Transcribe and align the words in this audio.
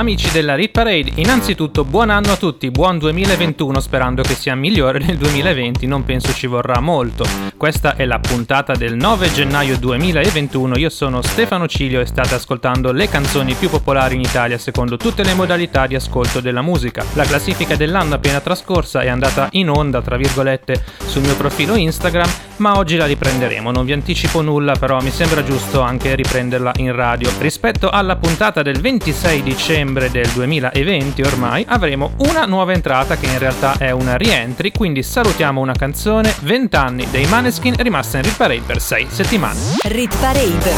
Amici 0.00 0.30
della 0.30 0.54
Rit 0.54 0.70
Parade, 0.70 1.12
innanzitutto 1.16 1.84
buon 1.84 2.08
anno 2.08 2.32
a 2.32 2.36
tutti, 2.36 2.70
buon 2.70 2.96
2021 2.96 3.80
sperando 3.80 4.22
che 4.22 4.32
sia 4.32 4.54
migliore 4.54 4.98
del 4.98 5.18
2020, 5.18 5.86
non 5.86 6.04
penso 6.04 6.32
ci 6.32 6.46
vorrà 6.46 6.80
molto. 6.80 7.26
Questa 7.54 7.96
è 7.96 8.06
la 8.06 8.18
puntata 8.18 8.74
del 8.74 8.96
9 8.96 9.30
gennaio 9.30 9.76
2021, 9.76 10.78
io 10.78 10.88
sono 10.88 11.20
Stefano 11.20 11.68
Cilio 11.68 12.00
e 12.00 12.06
state 12.06 12.34
ascoltando 12.34 12.92
le 12.92 13.10
canzoni 13.10 13.52
più 13.52 13.68
popolari 13.68 14.14
in 14.14 14.22
Italia 14.22 14.56
secondo 14.56 14.96
tutte 14.96 15.22
le 15.22 15.34
modalità 15.34 15.86
di 15.86 15.94
ascolto 15.94 16.40
della 16.40 16.62
musica. 16.62 17.04
La 17.12 17.24
classifica 17.24 17.76
dell'anno 17.76 18.14
appena 18.14 18.40
trascorsa 18.40 19.02
è 19.02 19.08
andata 19.08 19.48
in 19.50 19.68
onda, 19.68 20.00
tra 20.00 20.16
virgolette, 20.16 20.82
sul 21.04 21.20
mio 21.20 21.36
profilo 21.36 21.74
Instagram, 21.74 22.30
ma 22.56 22.78
oggi 22.78 22.96
la 22.96 23.04
riprenderemo, 23.04 23.70
non 23.70 23.84
vi 23.84 23.92
anticipo 23.92 24.40
nulla, 24.40 24.76
però 24.76 24.98
mi 25.02 25.10
sembra 25.10 25.44
giusto 25.44 25.82
anche 25.82 26.14
riprenderla 26.14 26.72
in 26.76 26.94
radio. 26.94 27.30
Rispetto 27.38 27.90
alla 27.90 28.16
puntata 28.16 28.62
del 28.62 28.80
26 28.80 29.42
dicembre, 29.42 29.88
dicembre 29.90 30.10
del 30.10 30.28
2020 30.28 31.22
ormai 31.22 31.64
avremo 31.66 32.12
una 32.18 32.44
nuova 32.44 32.72
entrata 32.72 33.16
che 33.16 33.26
in 33.26 33.38
realtà 33.38 33.76
è 33.76 33.90
una 33.90 34.16
rientry, 34.16 34.70
quindi 34.70 35.02
salutiamo 35.02 35.60
una 35.60 35.74
canzone 35.74 36.32
20 36.42 36.76
anni 36.76 37.06
dei 37.10 37.26
Maneskin 37.26 37.74
rimasta 37.76 38.18
in 38.18 38.24
Rit 38.24 38.36
Parade 38.36 38.62
per 38.64 38.80
6 38.80 39.06
settimane. 39.10 39.58
Rit 39.84 40.16
Parade 40.18 40.72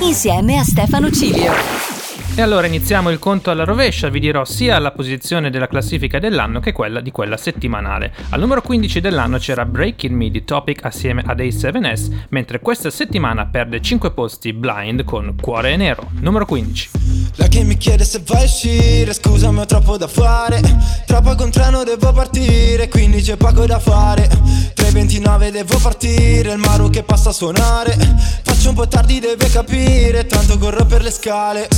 insieme 0.00 0.58
a 0.58 0.64
Stefano 0.64 1.10
Cilio. 1.10 2.03
E 2.36 2.42
allora 2.42 2.66
iniziamo 2.66 3.10
il 3.10 3.20
conto 3.20 3.52
alla 3.52 3.62
rovescia, 3.62 4.08
vi 4.08 4.18
dirò 4.18 4.44
sia 4.44 4.80
la 4.80 4.90
posizione 4.90 5.50
della 5.50 5.68
classifica 5.68 6.18
dell'anno 6.18 6.58
che 6.58 6.72
quella 6.72 7.00
di 7.00 7.12
quella 7.12 7.36
settimanale. 7.36 8.12
Al 8.30 8.40
numero 8.40 8.60
15 8.60 9.00
dell'anno 9.00 9.38
c'era 9.38 9.64
Breaking 9.64 10.16
Me 10.16 10.30
di 10.30 10.42
Topic 10.42 10.84
assieme 10.84 11.22
ad 11.24 11.38
A7S, 11.38 12.10
mentre 12.30 12.58
questa 12.58 12.90
settimana 12.90 13.46
perde 13.46 13.80
5 13.80 14.10
posti 14.10 14.52
Blind 14.52 15.04
con 15.04 15.36
Cuore 15.40 15.76
Nero. 15.76 16.10
Numero 16.18 16.44
15. 16.44 16.90
La 17.36 17.46
che 17.46 17.62
mi 17.62 17.76
chiede 17.76 18.04
se 18.04 18.20
vai 18.26 18.42
a 18.42 18.44
uscire, 18.44 19.12
scusami 19.12 19.60
ho 19.60 19.66
troppo 19.66 19.96
da 19.96 20.08
fare 20.08 20.60
Troppo 21.06 21.34
con 21.36 21.50
treno 21.50 21.84
devo 21.84 22.12
partire, 22.12 22.88
quindi 22.88 23.22
c'è 23.22 23.36
poco 23.36 23.66
da 23.66 23.78
fare 23.78 24.28
3.29 24.74 25.50
devo 25.50 25.78
partire, 25.78 26.52
il 26.52 26.58
Maru 26.58 26.90
che 26.90 27.02
passa 27.02 27.30
a 27.30 27.32
suonare 27.32 27.96
Faccio 28.42 28.68
un 28.68 28.74
po' 28.74 28.88
tardi 28.88 29.20
deve 29.20 29.50
capire, 29.50 30.26
tanto 30.26 30.58
corro 30.58 30.84
per 30.84 31.02
le 31.02 31.10
scale 31.10 31.68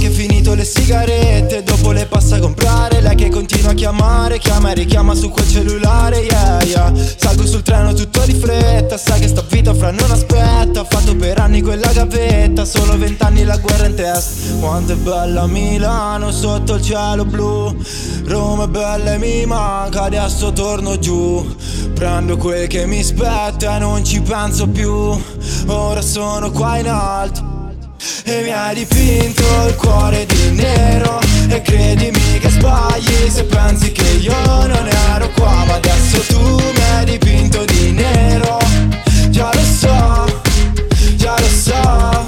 anche 0.00 0.10
finito 0.10 0.54
le 0.54 0.64
sigarette 0.64 1.62
Dopo 1.62 1.92
le 1.92 2.06
passa 2.06 2.36
a 2.36 2.38
comprare 2.38 3.02
Lei 3.02 3.14
che 3.14 3.28
continua 3.28 3.72
a 3.72 3.74
chiamare 3.74 4.38
Chiama 4.38 4.70
e 4.70 4.74
richiama 4.74 5.14
su 5.14 5.28
quel 5.28 5.46
cellulare 5.46 6.20
Yeah 6.20 6.62
yeah. 6.62 6.92
Salgo 7.16 7.44
sul 7.44 7.62
treno 7.62 7.92
tutto 7.92 8.24
di 8.24 8.32
fretta 8.32 8.96
Sai 8.96 9.20
che 9.20 9.28
sta 9.28 9.44
vita 9.46 9.74
fra 9.74 9.90
non 9.90 10.10
aspetta 10.10 10.80
Ho 10.80 10.86
fatto 10.88 11.14
per 11.16 11.38
anni 11.38 11.60
quella 11.60 11.92
gavetta 11.92 12.64
Solo 12.64 12.96
vent'anni 12.96 13.44
la 13.44 13.58
guerra 13.58 13.86
in 13.86 13.94
testa. 13.94 14.54
Quanto 14.58 14.92
è 14.92 14.96
bella 14.96 15.46
Milano 15.46 16.32
sotto 16.32 16.76
il 16.76 16.82
cielo 16.82 17.26
blu 17.26 17.76
Roma 18.24 18.64
è 18.64 18.68
bella 18.68 19.14
e 19.14 19.18
mi 19.18 19.44
manca 19.44 20.04
Adesso 20.04 20.52
torno 20.52 20.98
giù. 20.98 21.56
Prendo 21.92 22.38
quel 22.38 22.66
che 22.68 22.86
mi 22.86 23.02
spetta 23.02 23.76
e 23.76 23.78
non 23.78 24.02
ci 24.02 24.22
penso 24.22 24.66
più 24.66 24.90
Ora 25.66 26.00
sono 26.00 26.50
qua 26.50 26.78
in 26.78 26.88
alto 26.88 27.49
e 28.24 28.42
mi 28.42 28.52
hai 28.52 28.74
dipinto 28.74 29.42
il 29.66 29.74
cuore 29.76 30.26
di 30.26 30.50
nero. 30.50 31.18
E 31.48 31.62
credimi 31.62 32.38
che 32.38 32.48
sbagli 32.48 33.28
se 33.28 33.44
pensi 33.44 33.92
che 33.92 34.08
io 34.20 34.34
non 34.44 34.88
ero 35.14 35.28
qua. 35.30 35.64
Ma 35.66 35.74
adesso 35.74 36.20
tu 36.28 36.40
mi 36.40 36.82
hai 36.94 37.04
dipinto 37.04 37.64
di 37.64 37.92
nero. 37.92 38.58
Già 39.28 39.50
lo 39.52 39.64
so, 39.64 40.40
già 41.16 41.34
lo 41.38 41.48
so. 41.48 42.26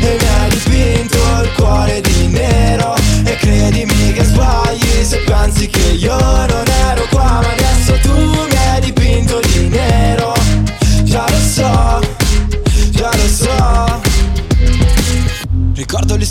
E 0.00 0.16
mi 0.20 0.28
hai 0.28 0.48
dipinto 0.50 1.18
il 1.42 1.52
cuore 1.56 2.00
di 2.00 2.26
nero. 2.28 2.94
E 3.24 3.36
credimi 3.36 4.12
che 4.12 4.24
sbagli 4.24 5.04
se 5.04 5.18
pensi 5.18 5.68
che 5.68 5.92
io 5.98 6.16
non 6.16 6.64
ero 6.88 7.06
qua 7.10 7.17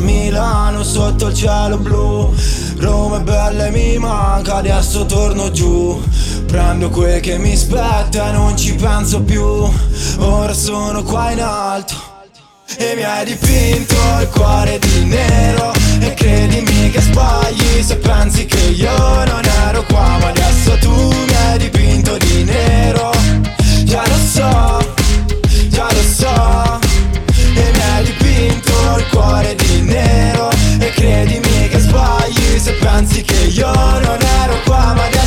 Milano 0.00 0.82
sotto 0.82 1.28
il 1.28 1.34
cielo 1.34 1.78
blu. 1.78 2.34
Roma 2.78 3.18
è 3.18 3.20
bella 3.20 3.66
e 3.66 3.70
mi 3.70 3.98
manca, 3.98 4.56
adesso 4.56 5.06
torno 5.06 5.50
giù. 5.50 6.00
Prendo 6.46 6.88
quel 6.90 7.20
che 7.20 7.38
mi 7.38 7.56
spetta 7.56 8.28
e 8.28 8.32
non 8.32 8.56
ci 8.56 8.74
penso 8.74 9.22
più. 9.22 9.68
Ora 10.18 10.52
sono 10.52 11.02
qua 11.02 11.30
in 11.32 11.40
alto 11.40 11.94
e 12.76 12.94
mi 12.94 13.02
hai 13.02 13.24
dipinto 13.24 13.94
il 14.20 14.28
cuore 14.28 14.78
di 14.78 15.04
nero. 15.04 15.72
E 16.00 16.14
credimi 16.14 16.90
che 16.90 17.00
sbagli 17.00 17.82
se 17.82 17.96
pensi 17.96 18.46
che 18.46 18.60
io 18.60 19.24
non 19.24 19.42
ero 19.66 19.82
qua 19.84 20.16
Ma 20.20 20.28
adesso 20.28 20.76
tu 20.78 20.92
mi 20.92 21.34
hai 21.34 21.58
dipinto 21.58 22.16
di 22.18 22.44
nero. 22.44 23.10
Già 23.84 24.02
lo 24.06 24.16
so, 24.16 24.94
già 25.68 25.88
lo 25.90 26.02
so 26.02 26.87
il 28.96 29.06
cuore 29.08 29.54
di 29.54 29.82
nero. 29.82 30.48
E 30.80 30.90
credimi 30.90 31.68
che 31.68 31.78
sbagli 31.78 32.58
se 32.58 32.72
pensi 32.74 33.22
che 33.22 33.46
io 33.46 33.72
non 33.72 34.18
ero 34.42 34.60
qua 34.64 34.94
Ma 34.94 35.04
adesso 35.04 35.17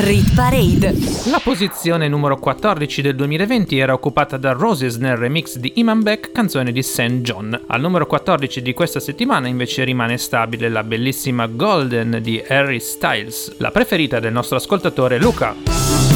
Rit 0.00 0.34
Parade. 0.34 0.94
La 1.30 1.40
posizione 1.40 2.08
numero 2.08 2.38
14 2.38 3.02
del 3.02 3.14
2020 3.14 3.78
era 3.78 3.92
occupata 3.92 4.38
da 4.38 4.52
Roses 4.52 4.96
nel 4.96 5.16
remix 5.16 5.58
di 5.58 5.72
Iman 5.76 6.02
Beck, 6.02 6.32
canzone 6.32 6.72
di 6.72 6.82
St. 6.82 7.20
John. 7.20 7.64
Al 7.66 7.80
numero 7.82 8.06
14 8.06 8.62
di 8.62 8.72
questa 8.72 8.98
settimana 8.98 9.46
invece 9.48 9.84
rimane 9.84 10.16
stabile 10.16 10.70
la 10.70 10.84
bellissima 10.84 11.46
Golden 11.46 12.18
di 12.22 12.42
Harry 12.48 12.80
Styles, 12.80 13.56
la 13.58 13.70
preferita 13.70 14.20
del 14.20 14.32
nostro 14.32 14.56
ascoltatore 14.56 15.18
Luca. 15.18 16.09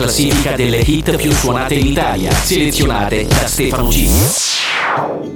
Classifica 0.00 0.56
delle 0.56 0.78
hit 0.78 1.14
più 1.16 1.30
suonate 1.30 1.74
in 1.74 1.86
Italia, 1.86 2.30
selezionate 2.30 3.26
da 3.26 3.46
Stefano 3.46 3.88
G. 3.88 4.08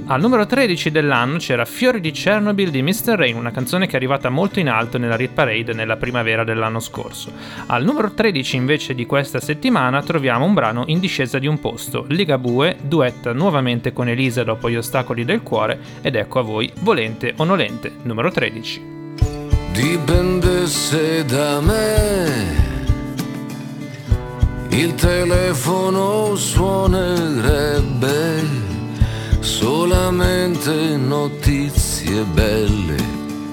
Al 0.07 0.19
numero 0.19 0.47
13 0.47 0.89
dell'anno 0.89 1.37
c'era 1.37 1.65
Fiori 1.65 1.99
di 1.99 2.09
Chernobyl 2.09 2.71
di 2.71 2.81
Mr. 2.81 3.13
Rain, 3.15 3.35
una 3.35 3.51
canzone 3.51 3.85
che 3.85 3.93
è 3.93 3.95
arrivata 3.97 4.29
molto 4.29 4.59
in 4.59 4.67
alto 4.67 4.97
nella 4.97 5.15
Rit 5.15 5.33
Parade 5.33 5.73
nella 5.73 5.97
primavera 5.97 6.43
dell'anno 6.43 6.79
scorso. 6.79 7.31
Al 7.67 7.83
numero 7.83 8.11
13 8.11 8.55
invece 8.55 8.95
di 8.95 9.05
questa 9.05 9.39
settimana 9.39 10.01
troviamo 10.01 10.45
un 10.45 10.55
brano 10.55 10.83
in 10.87 10.99
discesa 10.99 11.37
di 11.37 11.45
un 11.45 11.59
posto. 11.59 12.05
Ligabue 12.07 12.77
duetta 12.81 13.33
nuovamente 13.33 13.93
con 13.93 14.09
Elisa 14.09 14.43
dopo 14.43 14.67
gli 14.67 14.77
ostacoli 14.77 15.25
del 15.25 15.43
cuore 15.43 15.79
ed 16.01 16.15
ecco 16.15 16.39
a 16.39 16.43
voi 16.43 16.71
Volente 16.79 17.33
o 17.37 17.43
Nolente, 17.43 17.91
numero 18.01 18.31
13. 18.31 18.93
Dipendesse 19.73 21.23
da 21.25 21.61
me 21.61 22.64
il 24.77 24.93
telefono 24.95 26.35
suonerebbe 26.35 28.03
solamente 29.39 30.97
notizie 30.97 32.23
belle 32.23 32.97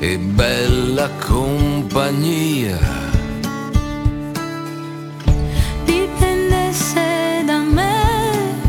e 0.01 0.19
bella 0.19 1.09
compagnia. 1.25 2.77
Dipendesse 5.85 7.45
da 7.47 7.59
me, 7.59 8.61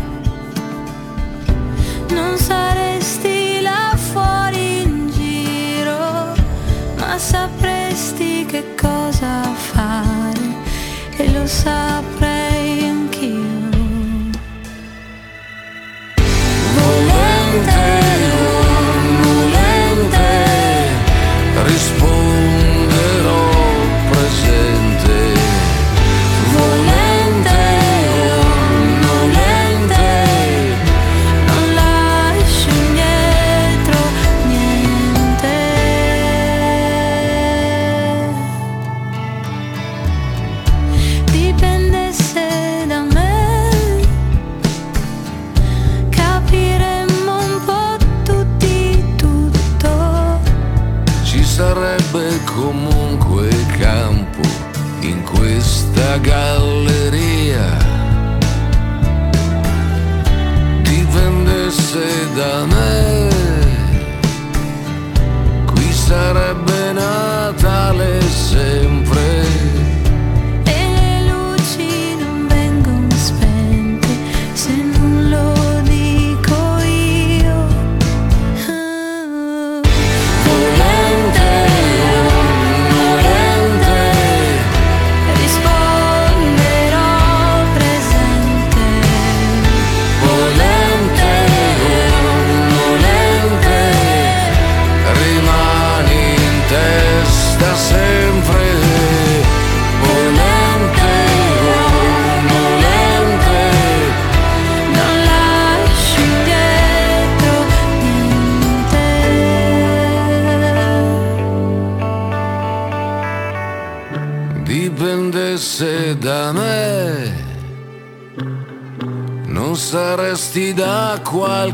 non 2.10 2.38
saresti 2.38 3.62
là 3.62 3.96
fuori 3.96 4.82
in 4.84 5.10
giro, 5.12 6.36
ma 6.98 7.18
sapresti 7.18 8.46
che 8.46 8.76
cosa 8.80 9.42
fare 9.56 10.62
e 11.18 11.32
lo 11.32 11.48
saprei 11.48 12.13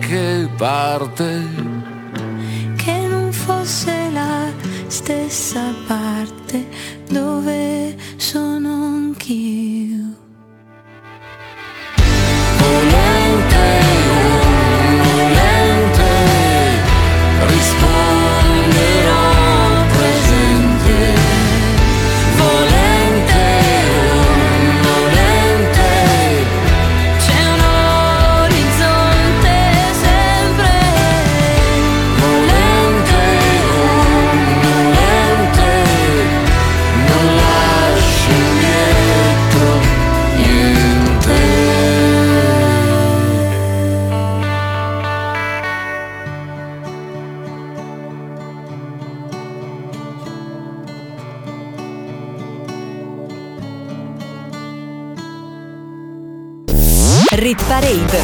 qualche 0.10 0.50
parte. 0.58 1.49
Rit 57.40 57.64
Parade. 57.68 58.20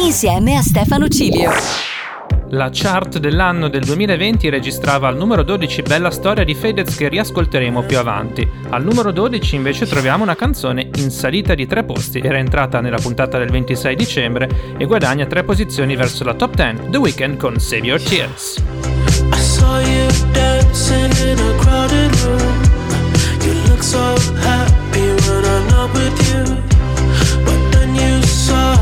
Insieme 0.00 0.56
a 0.56 0.60
Stefano 0.60 1.06
Cilio. 1.06 1.52
La 2.48 2.68
chart 2.72 3.18
dell'anno 3.18 3.68
del 3.68 3.84
2020 3.84 4.48
registrava 4.48 5.06
al 5.06 5.16
numero 5.16 5.44
12 5.44 5.82
Bella 5.82 6.10
storia 6.10 6.42
di 6.42 6.52
Fedez 6.56 6.96
che 6.96 7.08
riascolteremo 7.08 7.82
più 7.82 7.96
avanti. 7.96 8.44
Al 8.70 8.82
numero 8.82 9.12
12 9.12 9.54
invece 9.54 9.86
troviamo 9.86 10.24
una 10.24 10.34
canzone 10.34 10.90
in 10.96 11.12
salita 11.12 11.54
di 11.54 11.66
tre 11.66 11.84
posti, 11.84 12.18
era 12.18 12.38
entrata 12.38 12.80
nella 12.80 12.98
puntata 12.98 13.38
del 13.38 13.50
26 13.50 13.94
dicembre 13.94 14.48
e 14.78 14.84
guadagna 14.84 15.26
tre 15.26 15.44
posizioni 15.44 15.94
verso 15.94 16.24
la 16.24 16.34
top 16.34 16.56
10, 16.56 16.90
The 16.90 16.98
Weeknd 16.98 17.36
con 17.36 17.60
Save 17.60 17.86
Your 17.86 18.02
Tears. 18.02 18.56
I 19.30 19.36
saw 19.36 19.78
you 19.78 20.08
dancing 20.32 21.12
in 21.24 21.38
a 21.38 21.62
crowded 21.62 22.12
room. 22.24 22.62
You 23.44 23.52
look 23.68 23.82
so 23.84 24.16
happy 24.40 25.06
when 25.28 25.44
I'm 25.44 25.68
not 25.68 25.92
with 25.94 26.32
you. 26.32 26.63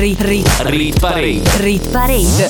Rit, 0.00 0.22
rit, 0.22 0.48
Rit 0.60 0.98
Parade. 0.98 1.42
rit 1.58 1.90
parade. 1.90 2.48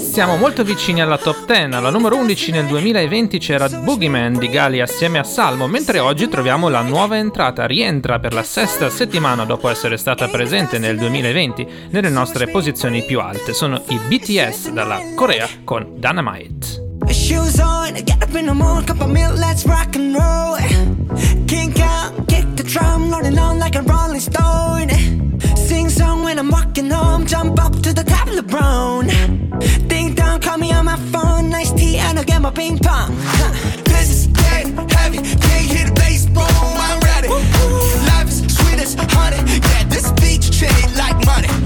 Siamo 0.00 0.36
molto 0.36 0.64
vicini 0.64 1.00
alla 1.00 1.16
top 1.16 1.46
10. 1.46 1.76
Alla 1.76 1.90
numero 1.90 2.16
11 2.16 2.50
nel 2.50 2.66
2020 2.66 3.38
c'era 3.38 3.68
Boogeyman 3.68 4.36
di 4.36 4.48
Gali 4.48 4.80
assieme 4.80 5.20
a 5.20 5.22
Salmo, 5.22 5.68
mentre 5.68 6.00
oggi 6.00 6.26
troviamo 6.26 6.68
la 6.68 6.82
nuova 6.82 7.18
entrata. 7.18 7.66
Rientra 7.66 8.18
per 8.18 8.32
la 8.32 8.42
sesta 8.42 8.90
settimana 8.90 9.44
dopo 9.44 9.68
essere 9.68 9.96
stata 9.96 10.26
presente 10.26 10.80
nel 10.80 10.98
2020 10.98 11.68
nelle 11.90 12.08
nostre 12.08 12.48
posizioni 12.48 13.04
più 13.04 13.20
alte. 13.20 13.52
Sono 13.52 13.80
i 13.90 14.00
BTS 14.08 14.70
dalla 14.70 15.00
Corea 15.14 15.48
con 15.62 15.92
Dynamite. 15.94 16.82
Shoes 17.10 17.58
on, 17.58 17.92
get 18.02 18.24
up 18.24 18.34
in 18.34 18.46
the 18.46 18.52
morning, 18.52 18.84
cup 18.84 19.00
of 19.02 19.08
milk, 19.08 19.38
let's 19.38 19.64
rock 19.64 19.94
and 19.94 20.16
roll. 20.16 20.56
Kink 21.44 21.78
out, 21.78 22.26
kick 22.26 22.44
the 22.54 22.64
drum, 22.64 23.08
rolling 23.08 23.38
on 23.38 23.56
like 23.60 23.78
a 23.78 23.82
rolling 23.82 24.18
stone. 24.18 25.35
Sing 25.66 25.88
song 25.88 26.22
when 26.22 26.38
I'm 26.38 26.48
walking 26.48 26.88
home, 26.90 27.26
jump 27.26 27.58
up 27.58 27.72
to 27.82 27.92
the 27.92 28.04
top 28.04 28.28
of 28.28 28.36
the 28.36 28.42
brown. 28.44 29.08
Ding 29.88 30.14
dong, 30.14 30.40
call 30.40 30.58
me 30.58 30.70
on 30.72 30.84
my 30.84 30.94
phone, 31.10 31.50
nice 31.50 31.72
tea, 31.72 31.98
and 31.98 32.16
I'll 32.16 32.24
get 32.24 32.40
my 32.40 32.52
ping 32.52 32.78
pong. 32.78 33.10
Huh. 33.18 33.82
This 33.82 34.10
is 34.10 34.26
getting 34.28 34.76
heavy. 34.88 35.18
Can't 35.18 35.66
hear 35.66 35.86
the 35.86 35.92
bass, 35.96 36.26
boom, 36.26 36.46
I'm 36.46 37.00
ready. 37.00 37.28
Life 38.06 38.28
is 38.28 38.56
sweet 38.56 38.78
as 38.78 38.94
honey. 39.10 39.38
Yeah, 39.58 39.82
this 39.88 40.12
beat 40.12 40.42
chain 40.42 40.94
like 40.94 41.18
money. 41.26 41.65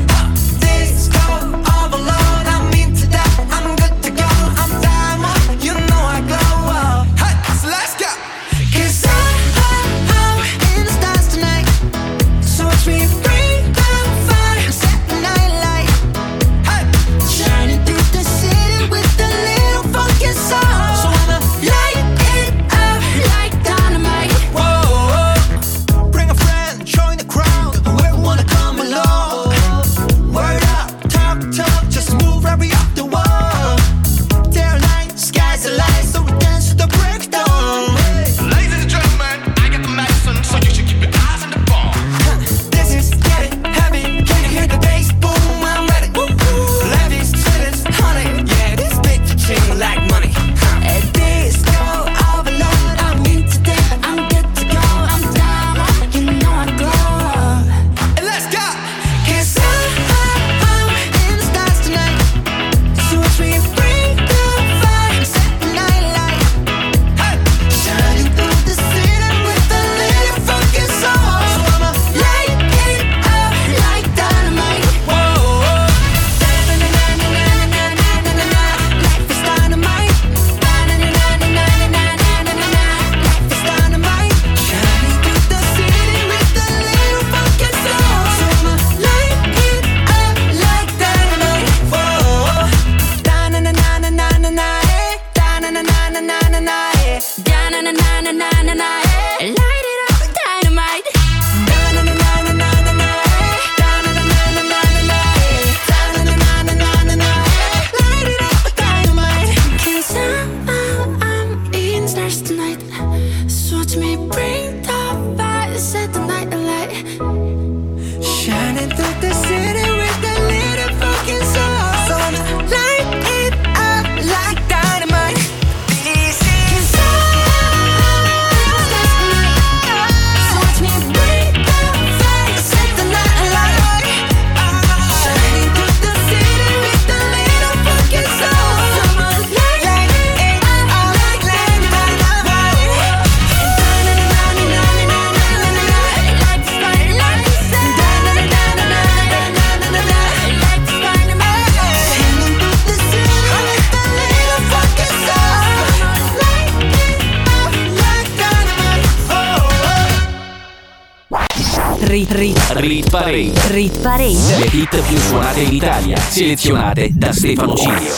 Parade. 163.31 163.53
rit 163.69 164.03
parade. 164.03 164.59
Le 164.59 164.67
hit 164.73 165.07
più 165.07 165.17
suonate 165.17 165.61
in 165.61 165.73
Italia, 165.73 166.17
selezionate 166.17 167.11
da 167.13 167.33
Stefano 167.33 167.77
Cilio. 167.77 168.13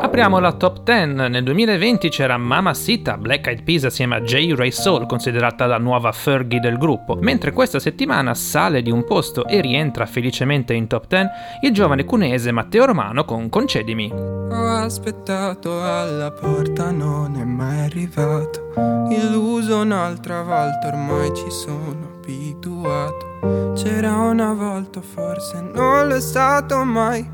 Apriamo 0.00 0.38
la 0.38 0.52
top 0.52 0.82
10. 0.82 1.28
Nel 1.28 1.42
2020 1.42 2.08
c'era 2.08 2.38
Mama 2.38 2.72
Sita, 2.72 3.18
Black 3.18 3.48
Eyed 3.48 3.64
Peas 3.64 3.84
assieme 3.84 4.16
a 4.16 4.22
J. 4.22 4.54
Ray 4.54 4.70
Soul, 4.70 5.04
considerata 5.04 5.66
la 5.66 5.76
nuova 5.76 6.10
Fergie 6.10 6.58
del 6.58 6.78
gruppo, 6.78 7.18
mentre 7.20 7.52
questa 7.52 7.78
settimana 7.78 8.32
sale 8.32 8.80
di 8.80 8.90
un 8.90 9.04
posto 9.04 9.44
e 9.44 9.60
rientra 9.60 10.06
felicemente 10.06 10.72
in 10.72 10.86
top 10.86 11.06
10 11.06 11.28
il 11.60 11.72
giovane 11.72 12.04
cunese 12.04 12.50
Matteo 12.50 12.86
Romano 12.86 13.26
con 13.26 13.50
Concedimi. 13.50 14.10
Ho 14.10 14.68
aspettato 14.68 15.82
alla 15.82 16.30
porta, 16.30 16.90
non 16.90 17.36
è 17.38 17.44
mai 17.44 17.80
arrivato. 17.80 18.72
Illuso 19.10 19.80
un'altra 19.80 20.40
volta, 20.40 20.86
ormai 20.86 21.30
ci 21.34 21.50
sono 21.50 22.15
abituato. 22.26 23.72
C'era 23.74 24.16
una 24.16 24.52
volta, 24.52 25.00
forse 25.00 25.60
non 25.60 26.08
l'è 26.08 26.20
stato 26.20 26.82
mai. 26.84 27.24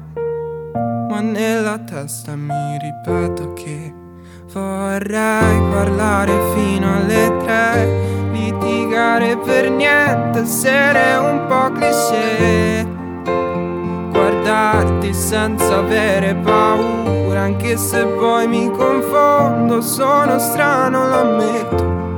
Ma 1.09 1.20
nella 1.20 1.78
testa 1.78 2.37
mi 2.37 2.78
ripeto 2.78 3.52
che 3.55 3.94
vorrei 4.52 5.59
parlare 5.70 6.33
fino 6.55 6.94
alle 6.96 7.37
tre. 7.38 8.11
Litigare 8.33 9.38
per 9.38 9.70
niente, 9.70 10.40
essere 10.40 11.16
un 11.16 11.46
po' 11.46 11.70
cliché 11.72 13.00
guardarti 14.11 15.14
senza 15.14 15.78
avere 15.78 16.35
paura, 16.35 17.42
anche 17.42 17.76
se 17.76 18.05
poi 18.05 18.46
mi 18.46 18.70
confondo, 18.70 19.81
sono 19.81 20.38
strano, 20.38 21.09
lo 21.09 21.14
ammetto. 21.14 22.12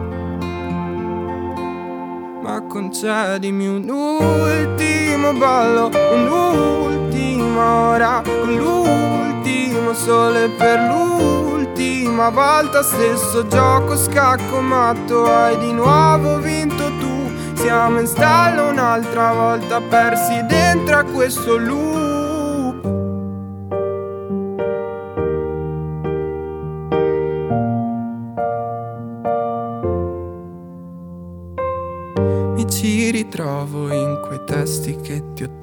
Concedimi 2.74 3.68
un 3.68 3.88
ultimo 3.88 5.32
ballo, 5.34 5.92
un'ultima 6.12 7.72
ora, 7.90 8.20
l'ultimo 8.46 9.94
sole 9.94 10.48
per 10.48 10.80
l'ultima 10.80 12.30
volta, 12.30 12.82
stesso 12.82 13.46
gioco 13.46 13.96
scacco 13.96 14.60
matto, 14.60 15.24
hai 15.24 15.56
di 15.58 15.70
nuovo 15.70 16.40
vinto 16.40 16.90
tu. 16.98 17.30
Siamo 17.54 18.00
in 18.00 18.08
stallo 18.08 18.70
un'altra 18.70 19.32
volta, 19.32 19.80
persi 19.80 20.44
dentro 20.48 20.96
a 20.96 21.04
questo 21.04 21.56
loop. 21.56 22.03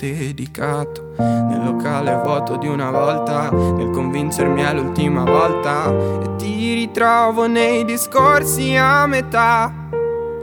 Dedicato. 0.09 1.13
Nel 1.17 1.63
locale 1.63 2.19
vuoto 2.23 2.57
di 2.57 2.67
una 2.67 2.89
volta, 2.89 3.49
nel 3.51 3.89
convincermi 3.91 4.61
è 4.61 4.73
l'ultima 4.73 5.23
volta. 5.23 5.89
E 5.89 6.35
ti 6.37 6.73
ritrovo 6.73 7.47
nei 7.47 7.85
discorsi 7.85 8.75
a 8.75 9.05
metà. 9.05 9.71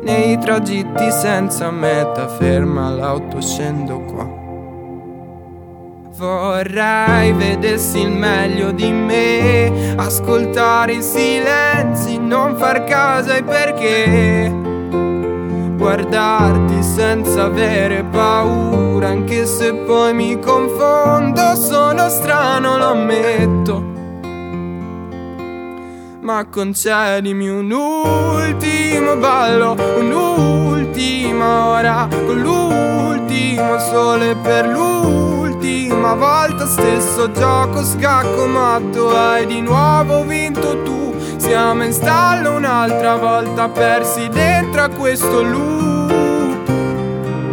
Nei 0.03 0.38
tragitti 0.38 1.11
senza 1.11 1.71
meta, 1.71 2.29
ferma 2.29 2.90
l'auto, 2.90 3.40
scendo 3.40 3.99
qua. 4.01 4.37
Vorrei 6.18 7.33
vedessi 7.33 8.01
il 8.01 8.11
meglio 8.11 8.73
di 8.73 8.90
me, 8.90 9.94
ascoltare 9.97 10.94
i 10.94 11.03
silenzi, 11.03 12.18
non 12.18 12.57
far 12.57 12.83
caso 12.83 13.31
ai 13.31 13.44
perché. 13.44 14.53
Guardarti 15.77 16.83
senza 16.83 17.44
avere 17.44 18.03
paura, 18.03 18.88
anche 19.04 19.46
se 19.46 19.74
poi 19.74 20.12
mi 20.14 20.38
confondo, 20.38 21.54
sono 21.54 22.08
strano, 22.08 22.76
lo 22.76 22.87
ammetto. 22.87 23.96
Ma 26.20 26.44
concedimi 26.44 27.48
un 27.48 27.70
ultimo 27.70 29.16
ballo, 29.16 29.74
un'ultima 29.98 31.68
ora, 31.68 32.06
con 32.11 32.38
l'ultimo 32.40 33.78
sole 33.78 34.37
per 34.37 34.66
l'ultima 34.66 36.14
volta. 36.14 36.66
Stesso 36.66 37.30
gioco 37.30 37.82
scacco 37.82 38.46
matto, 38.46 39.16
hai 39.16 39.46
di 39.46 39.61
nuovo 39.61 40.24
vinto 40.24 40.82
tu. 40.82 41.14
Siamo 41.37 41.84
in 41.84 41.92
stallo 41.92 42.52
un'altra 42.52 43.16
volta, 43.16 43.68
persi 43.68 44.28
dentro 44.28 44.82
a 44.82 44.88
questo 44.90 45.42
loop. 45.42 45.97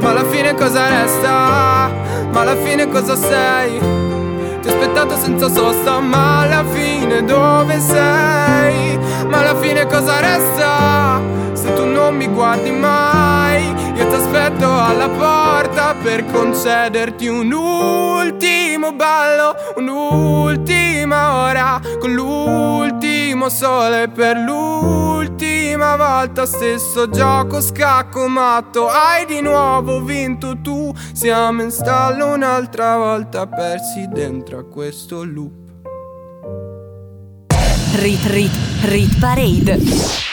Ma 0.06 0.12
alla 0.12 0.26
fine 0.26 0.54
cosa 0.54 0.88
resta? 0.88 1.92
Ma 2.32 2.42
alla 2.42 2.56
fine 2.58 2.88
cosa 2.88 3.16
sei? 3.16 3.80
Ti 3.80 4.68
ho 4.68 4.72
aspettato 4.72 5.18
senza 5.18 5.50
sosta, 5.50 6.00
ma 6.00 6.42
alla 6.42 6.64
fine 6.64 7.26
dove 7.26 7.80
sei? 7.80 9.00
Ma 9.26 9.40
alla 9.40 9.56
fine 9.56 9.88
cosa 9.88 10.20
resta? 10.20 11.20
Se 11.54 11.74
tu 11.74 11.86
non 11.86 12.18
mi 12.18 12.28
guardi 12.28 12.70
mai, 12.70 13.66
io 13.96 14.08
ti 14.08 14.14
aspetto 14.14 14.72
alla 14.72 15.10
porta 15.10 15.96
per 16.00 16.24
concederti 16.32 17.26
un 17.26 17.52
ultimo 17.52 18.92
ballo, 18.94 19.56
un'ultima 19.78 21.46
ora 21.46 21.82
con 22.00 22.14
l'ultimo 22.14 23.50
sole 23.50 24.08
per 24.10 24.38
l'ultima 25.76 25.96
volta. 25.96 26.46
Stesso 26.46 27.10
gioco 27.10 27.62
scacco 27.62 28.28
matto, 28.28 28.88
hai 28.88 29.26
di 29.26 29.42
nuovo 29.42 30.02
vinto 30.02 30.58
tu. 30.62 30.94
Siamo 31.14 31.62
in 31.62 31.72
stallo 31.72 32.34
un'altra 32.34 32.98
volta, 32.98 33.46
persi 33.48 34.08
dentro 34.08 34.60
a 34.60 34.64
questo 34.66 35.24
loop. 35.24 35.64
Rit 37.96 38.26
Rit 38.26 38.52
Rit 38.84 39.20
Parade. 39.20 40.24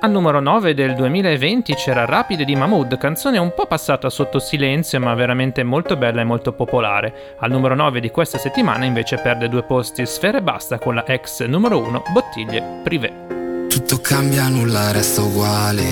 Al 0.00 0.12
numero 0.12 0.38
9 0.38 0.74
del 0.74 0.94
2020 0.94 1.74
c'era 1.74 2.04
Rapide 2.04 2.44
di 2.44 2.54
Mahmood, 2.54 2.98
canzone 2.98 3.36
un 3.38 3.52
po' 3.52 3.66
passata 3.66 4.08
sotto 4.08 4.38
silenzio 4.38 5.00
ma 5.00 5.12
veramente 5.14 5.64
molto 5.64 5.96
bella 5.96 6.20
e 6.20 6.24
molto 6.24 6.52
popolare. 6.52 7.34
Al 7.40 7.50
numero 7.50 7.74
9 7.74 7.98
di 7.98 8.10
questa 8.10 8.38
settimana 8.38 8.84
invece 8.84 9.16
perde 9.16 9.48
due 9.48 9.64
posti 9.64 10.06
Sfere 10.06 10.40
Basta 10.40 10.78
con 10.78 10.94
la 10.94 11.04
ex 11.04 11.44
numero 11.46 11.80
1 11.80 12.02
Bottiglie 12.12 12.80
Privé. 12.84 13.37
Tutto 13.78 14.00
cambia, 14.00 14.48
nulla 14.48 14.90
resta 14.90 15.22
uguale. 15.22 15.86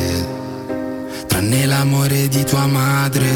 Tranne 1.29 1.67
l'amore 1.67 2.27
di 2.27 2.43
tua 2.43 2.67
madre. 2.67 3.29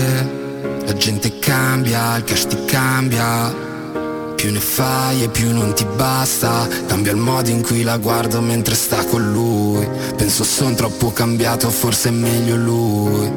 La 0.84 0.92
gente 0.92 1.38
cambia, 1.38 2.16
il 2.16 2.24
cash 2.24 2.48
ti 2.48 2.64
cambia. 2.64 3.54
Più 4.34 4.50
ne 4.50 4.58
fai 4.58 5.22
e 5.22 5.28
più 5.28 5.52
non 5.52 5.72
ti 5.72 5.86
basta. 5.94 6.66
Cambia 6.88 7.12
il 7.12 7.18
modo 7.18 7.48
in 7.48 7.62
cui 7.62 7.84
la 7.84 7.96
guardo 7.96 8.40
mentre 8.40 8.74
sta 8.74 9.04
con 9.04 9.30
lui. 9.30 9.88
Penso 10.16 10.42
son 10.42 10.74
troppo 10.74 11.12
cambiato, 11.12 11.70
forse 11.70 12.08
è 12.08 12.12
meglio 12.12 12.56
lui. 12.56 13.32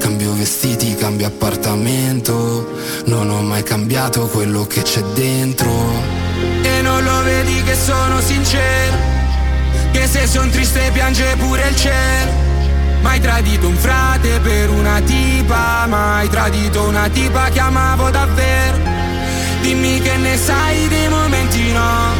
Cambio 0.00 0.34
vestiti, 0.34 0.96
cambio 0.96 1.28
appartamento. 1.28 2.68
Non 3.04 3.30
ho 3.30 3.42
mai 3.42 3.62
cambiato 3.62 4.26
quello 4.26 4.66
che 4.66 4.82
c'è 4.82 5.02
dentro. 5.14 5.70
E 6.62 6.82
non 6.82 7.04
lo 7.04 7.22
vedi 7.22 7.62
che 7.62 7.76
sono 7.76 8.20
sincero 8.20 8.81
Che 10.02 10.08
se 10.08 10.26
son 10.26 10.50
triste 10.50 10.90
piange 10.92 11.36
pure 11.36 11.68
il 11.68 11.76
cielo 11.76 12.32
Mai 13.02 13.20
tradito 13.20 13.68
un 13.68 13.76
frate 13.76 14.40
per 14.40 14.68
una 14.68 15.00
tipa 15.00 15.86
Mai 15.86 16.28
tradito 16.28 16.88
una 16.88 17.08
tipa 17.08 17.48
che 17.50 17.60
amavo 17.60 18.10
davvero. 18.10 18.78
Dimmi 19.60 20.00
che 20.00 20.16
ne 20.16 20.36
sai 20.36 20.88
dei 20.88 21.08
momenti 21.08 21.70
no? 21.70 22.14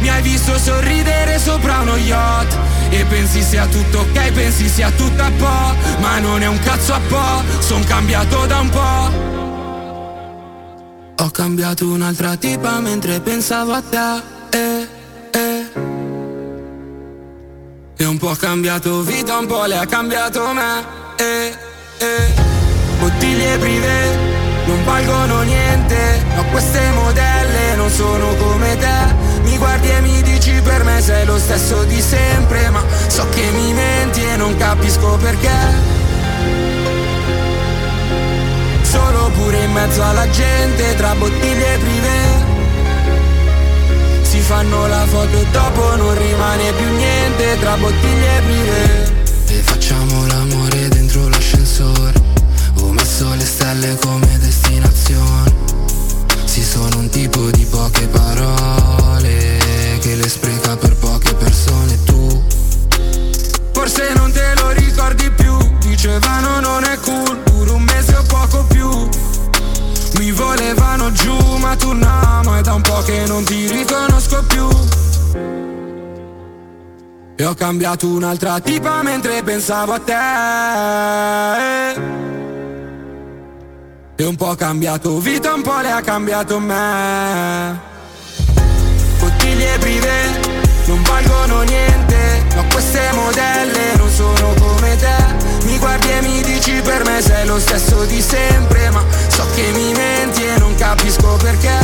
Mi 0.00 0.10
hai 0.10 0.20
visto 0.20 0.58
sorridere 0.58 1.38
sopra 1.38 1.78
uno 1.78 1.96
yacht. 1.96 2.54
E 2.90 3.02
pensi 3.06 3.40
sia 3.40 3.64
tutto 3.64 4.00
ok, 4.00 4.32
pensi 4.32 4.68
sia 4.68 4.90
tutto 4.90 5.22
a 5.22 5.30
po' 5.30 5.74
Ma 6.00 6.18
non 6.18 6.42
è 6.42 6.46
un 6.46 6.58
cazzo 6.58 6.92
a 6.92 7.00
po', 7.08 7.42
son 7.60 7.84
cambiato 7.84 8.44
da 8.44 8.58
un 8.58 8.68
po' 8.68 9.10
Ho 11.24 11.30
cambiato 11.30 11.88
un'altra 11.88 12.36
tipa 12.36 12.78
mentre 12.80 13.18
pensavo 13.20 13.72
a 13.72 13.80
te. 13.80 14.36
Un 18.20 18.26
po' 18.26 18.30
ha 18.30 18.36
cambiato 18.36 19.02
vita, 19.02 19.38
un 19.38 19.46
po' 19.46 19.64
le 19.66 19.76
ha 19.76 19.86
cambiato 19.86 20.52
me. 20.52 20.84
Eh, 21.18 21.56
eh. 21.98 22.34
Bottiglie 22.98 23.58
privé 23.58 24.18
non 24.66 24.84
valgono 24.84 25.42
niente. 25.42 26.24
No, 26.34 26.44
queste 26.50 26.80
modelle 26.94 27.76
non 27.76 27.88
sono 27.88 28.34
come 28.34 28.76
te. 28.76 29.14
Mi 29.42 29.56
guardi 29.56 29.88
e 29.90 30.00
mi 30.00 30.20
dici 30.22 30.60
per 30.62 30.82
me 30.82 31.00
sei 31.00 31.24
lo 31.26 31.38
stesso 31.38 31.84
di 31.84 32.00
sempre. 32.00 32.68
Ma 32.70 32.82
so 33.06 33.28
che 33.28 33.50
mi 33.52 33.72
menti 33.72 34.24
e 34.24 34.36
non 34.36 34.56
capisco 34.56 35.16
perché. 35.18 35.58
Solo 38.82 39.30
pure 39.36 39.62
in 39.62 39.70
mezzo 39.70 40.02
alla 40.02 40.28
gente 40.30 40.96
tra 40.96 41.14
bottiglie 41.14 41.78
privé 41.78 42.37
si 42.37 42.37
fanno 44.48 44.86
la 44.86 45.04
foto 45.04 45.38
e 45.38 45.46
dopo 45.50 45.94
non 45.96 46.16
rimane 46.16 46.72
più 46.72 46.86
niente 46.96 47.58
tra 47.60 47.76
bottiglie 47.76 48.40
privé 48.46 49.24
E 49.48 49.60
facciamo 49.60 50.26
l'amore 50.26 50.88
dentro 50.88 51.28
l'ascensore. 51.28 52.14
Ho 52.80 52.90
messo 52.92 53.34
le 53.34 53.44
stelle 53.44 53.94
come 53.96 54.38
destinazione. 54.38 55.52
Sì, 56.44 56.62
sono 56.62 56.96
un 56.96 57.10
tipo 57.10 57.50
di 57.50 57.64
poche 57.66 58.06
parole 58.06 59.58
che 60.00 60.14
le 60.14 60.28
spreca 60.28 60.76
per 60.76 60.96
poche 60.96 61.34
persone. 61.34 62.02
Tu 62.04 62.42
Forse 63.72 64.12
non 64.14 64.32
te 64.32 64.54
lo 64.56 64.70
ricordi 64.70 65.30
più 65.30 65.56
Dicevano 65.78 66.60
non 66.60 66.84
è 66.84 66.98
cool 67.00 67.36
Pure 67.44 67.70
un 67.70 67.82
mese 67.82 68.14
o 68.16 68.22
poco 68.22 68.64
più 68.64 69.08
Mi 70.18 70.32
volevano 70.32 71.12
giù 71.12 71.36
ma 71.58 71.76
tu 71.76 71.92
no 71.92 72.40
Ma 72.44 72.58
è 72.58 72.60
da 72.60 72.74
un 72.74 72.82
po' 72.82 73.02
che 73.02 73.24
non 73.26 73.44
ti 73.44 73.68
riconosco 73.68 74.42
più. 74.46 74.68
E 77.36 77.44
ho 77.44 77.54
cambiato 77.54 78.08
un'altra 78.08 78.58
tipa 78.58 79.00
mentre 79.02 79.42
pensavo 79.44 79.92
a 79.92 80.00
te. 80.00 80.12
E 84.16 84.24
un 84.24 84.34
po' 84.34 84.56
cambiato 84.56 85.20
vita, 85.20 85.54
un 85.54 85.62
po' 85.62 85.78
le 85.80 85.92
ha 85.92 86.00
cambiato 86.00 86.58
me. 86.58 87.78
Bottiglie 89.20 89.78
privé 89.78 90.27
non 90.88 91.02
valgono 91.02 91.62
niente 91.62 92.44
No, 92.54 92.64
queste 92.72 93.00
modelle 93.12 93.94
non 93.96 94.10
sono 94.10 94.54
come 94.58 94.96
te. 94.96 95.16
Mi 95.64 95.78
guardi 95.78 96.10
e 96.10 96.20
mi 96.22 96.42
dici 96.42 96.80
per 96.82 97.04
me 97.04 97.20
sei 97.22 97.46
lo 97.46 97.60
stesso 97.60 98.04
di 98.04 98.20
sempre 98.20 98.90
Ma 98.90 99.04
so 99.28 99.46
che 99.54 99.70
mi 99.72 99.92
menti 99.92 100.44
e 100.44 100.58
non 100.58 100.74
capisco 100.74 101.36
perché. 101.36 101.78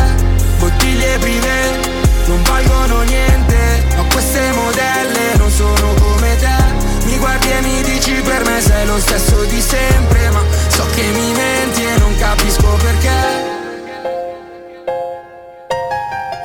Bottiglie 0.58 1.18
privé 1.18 1.92
non 2.26 2.42
valgono 2.42 3.02
niente 3.02 3.84
No, 3.96 4.06
queste 4.10 4.40
modelle 4.52 5.36
non 5.36 5.50
sono 5.50 5.94
come 6.00 6.36
te. 6.38 6.82
Mi 7.04 7.18
guardi 7.18 7.50
e 7.50 7.60
mi 7.60 7.82
dici 7.82 8.12
per 8.22 8.44
me 8.44 8.60
sei 8.60 8.86
lo 8.86 8.98
stesso 8.98 9.44
di 9.44 9.60
sempre 9.60 10.30
Ma 10.30 10.40
so 10.68 10.84
che 10.94 11.02
mi 11.02 11.32
menti 11.32 11.84
e 11.84 11.98
non 11.98 12.16
capisco 12.16 12.78
perché 12.82 13.63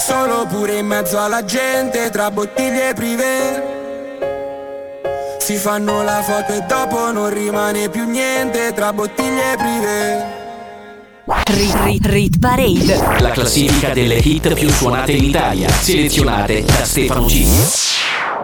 Solo 0.09 0.47
pure 0.47 0.79
in 0.79 0.87
mezzo 0.87 1.19
alla 1.19 1.45
gente 1.45 2.09
tra 2.09 2.31
bottiglie 2.31 2.95
privé 2.95 3.63
Si 5.37 5.53
fanno 5.53 6.01
la 6.01 6.23
foto 6.23 6.51
e 6.51 6.61
dopo 6.61 7.11
non 7.11 7.31
rimane 7.31 7.89
più 7.89 8.09
niente 8.09 8.73
tra 8.73 8.91
bottiglie 8.91 9.55
privé 9.55 10.37
Rit 11.45 11.75
Rit 11.83 12.05
Rit 12.07 12.39
Parade. 12.39 13.19
La 13.19 13.29
classifica 13.29 13.93
delle 13.93 14.15
hit 14.15 14.51
più 14.55 14.67
suonate 14.69 15.11
in 15.11 15.25
Italia, 15.25 15.69
selezionate 15.69 16.63
da 16.63 16.83
Stefano 16.85 17.27
G. 17.27 17.88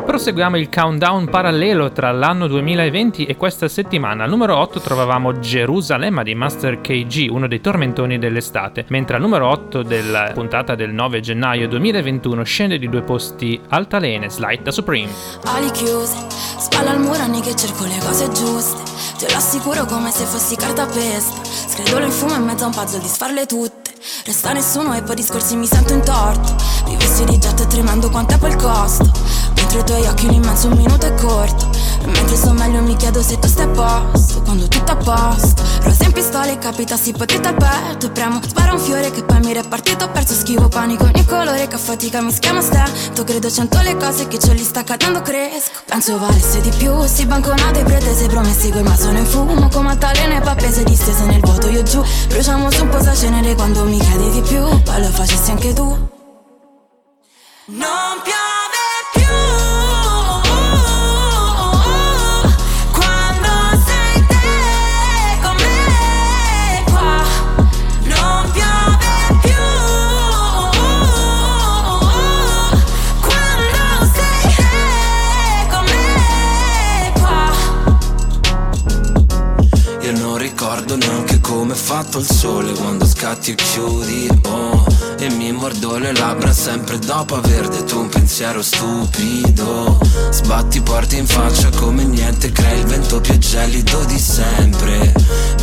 Proseguiamo 0.05 0.55
il 0.57 0.69
countdown 0.69 1.27
parallelo 1.29 1.91
tra 1.91 2.11
l'anno 2.11 2.45
2020 2.45 3.25
e 3.25 3.35
questa 3.35 3.67
settimana. 3.67 4.23
Al 4.23 4.29
numero 4.29 4.55
8 4.55 4.79
trovavamo 4.79 5.39
Gerusalemme 5.39 6.23
di 6.23 6.35
Master 6.35 6.79
KG, 6.79 7.27
uno 7.31 7.47
dei 7.47 7.59
tormentoni 7.59 8.19
dell'estate, 8.19 8.85
mentre 8.89 9.15
al 9.15 9.21
numero 9.23 9.49
8 9.49 9.81
della 9.81 10.29
puntata 10.31 10.75
del 10.75 10.93
9 10.93 11.19
gennaio 11.21 11.67
2021 11.67 12.43
scende 12.43 12.77
di 12.77 12.87
due 12.87 13.01
posti 13.01 13.59
Altalene, 13.69 14.29
Slide 14.29 14.61
da 14.61 14.71
Supreme. 14.71 15.11
Ali 15.45 15.71
chiuse, 15.71 16.15
spalla 16.29 16.91
al 16.91 16.99
muro 16.99 17.19
anni 17.19 17.41
che 17.41 17.55
cerco 17.55 17.83
le 17.83 17.97
cose 17.99 18.31
giuste. 18.31 18.93
Te 19.17 19.27
lo 19.31 19.37
assicuro 19.37 19.85
come 19.85 20.11
se 20.11 20.25
fossi 20.25 20.55
carta 20.55 20.85
pesta. 20.85 21.43
Scredolo 21.43 22.05
il 22.05 22.11
fumo 22.11 22.35
in 22.35 22.43
mezzo 22.43 22.63
a 22.63 22.67
un 22.67 22.73
puzzle 22.73 22.99
di 22.99 23.07
sfarle 23.07 23.45
tutte. 23.47 23.91
Resta 24.25 24.53
nessuno 24.53 24.93
e 24.93 25.01
poi 25.01 25.15
discorsi 25.15 25.55
mi 25.55 25.65
sento 25.65 25.93
in 25.93 26.03
torto. 26.03 26.55
Vivessi 26.85 27.23
di 27.23 27.35
e 27.35 27.67
tremando 27.67 28.09
quanto 28.09 28.35
è 28.35 28.39
quel 28.39 28.55
costo. 28.55 29.11
Mentre 29.75 29.97
i 29.97 29.99
tuoi 29.99 30.09
occhi 30.09 30.25
un 30.27 30.33
immenso 30.35 30.69
minuto 30.69 31.05
è 31.05 31.13
corto. 31.15 31.69
E 32.01 32.05
mentre 32.05 32.35
sto 32.37 32.53
meglio 32.53 32.81
mi 32.81 32.95
chiedo 32.95 33.21
se 33.21 33.37
tu 33.39 33.47
stai 33.49 33.65
a 33.65 33.67
posto. 33.67 34.41
Quando 34.41 34.69
tutto 34.69 34.91
a 34.93 34.95
posto. 34.95 35.61
Rosa 35.81 36.05
in 36.05 36.13
pistola 36.13 36.45
e 36.45 36.57
capitassi 36.57 37.11
potete 37.11 37.45
al 37.49 37.55
petto. 37.55 38.05
E 38.05 38.09
premo, 38.09 38.39
spara 38.47 38.71
un 38.71 38.79
fiore 38.79 39.11
che 39.11 39.23
poi 39.23 39.39
mi 39.39 39.51
repartito. 39.51 40.07
Perso 40.09 40.33
schivo 40.33 40.69
panico 40.69 41.03
ogni 41.03 41.25
colore 41.25 41.67
che 41.67 41.75
a 41.75 41.77
fatica 41.77 42.21
mi 42.21 42.31
schiama 42.31 42.61
stento. 42.61 43.25
Credo 43.25 43.51
cento 43.51 43.81
le 43.81 43.97
cose 43.97 44.29
che 44.29 44.39
ce 44.39 44.53
li 44.53 44.63
sta 44.63 44.85
cadendo 44.85 45.21
cresco. 45.21 45.81
Penso 45.85 46.17
valesse 46.19 46.61
di 46.61 46.69
più. 46.69 47.05
Si 47.05 47.25
banconate 47.25 47.83
pretese 47.83 48.27
promessi 48.27 48.71
quel 48.71 48.83
ma 48.83 48.95
sono 48.95 49.17
in 49.17 49.25
fumo. 49.25 49.67
Come 49.67 49.89
altalene 49.89 50.39
pappese 50.39 50.83
distese 50.83 51.25
nel 51.25 51.41
vuoto 51.41 51.67
io 51.67 51.83
giù. 51.83 52.01
Bruciamo 52.29 52.71
su 52.71 52.83
un 52.83 52.89
po' 52.89 53.13
cenere 53.13 53.55
quando 53.55 53.83
mi 53.83 53.99
chiedi 53.99 54.29
di 54.29 54.41
più. 54.41 54.61
Poi 54.83 55.01
lo 55.01 55.09
facessi 55.09 55.51
anche 55.51 55.73
tu. 55.73 55.83
Non 57.67 58.21
piove 58.23 58.44
fatto 81.75 82.19
il 82.19 82.25
sole 82.25 82.73
quando 82.73 83.05
scatti 83.05 83.51
e 83.51 83.55
chiudi, 83.55 84.27
oh 84.47 85.04
E 85.17 85.29
mi 85.29 85.51
mordo 85.53 85.97
le 85.97 86.11
labbra 86.13 86.51
sempre 86.51 86.99
dopo 86.99 87.35
aver 87.35 87.69
detto 87.69 87.97
un 87.99 88.09
pensiero 88.09 88.61
stupido. 88.61 89.97
Sbatti 90.29 90.81
porti 90.81 91.17
in 91.17 91.25
faccia 91.25 91.69
come 91.69 92.03
niente, 92.03 92.51
crei 92.51 92.79
il 92.79 92.85
vento 92.85 93.21
più 93.21 93.37
gelido 93.37 94.03
di 94.03 94.19
sempre. 94.19 95.13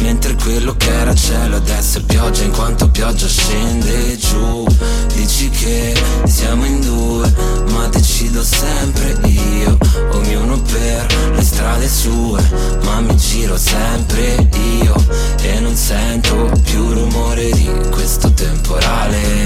Mentre 0.00 0.34
quello 0.34 0.74
che 0.76 0.90
era 0.90 1.14
cielo 1.14 1.56
adesso 1.56 1.98
è 1.98 2.02
pioggia 2.02 2.42
in 2.42 2.50
quanto 2.50 2.88
pioggia 2.90 3.28
scende 3.28 4.16
giù. 4.16 4.66
Dici 5.14 5.48
che 5.50 5.94
siamo 6.24 6.64
in 6.64 6.80
due, 6.80 7.32
ma 7.72 7.86
decido 7.88 8.42
sempre 8.42 9.16
io. 9.26 9.76
Ognuno 10.12 10.60
per 10.62 11.06
le 11.34 11.42
strade 11.42 11.88
sue, 11.88 12.42
ma 12.84 13.00
mi 13.00 13.16
giro 13.16 13.56
sempre 13.58 14.48
io. 14.82 14.94
E 15.42 15.60
non 15.60 15.76
sento 15.76 16.50
più 16.64 16.92
rumore 16.92 17.50
di 17.50 17.70
questo 17.90 18.32
temporale 18.32 19.41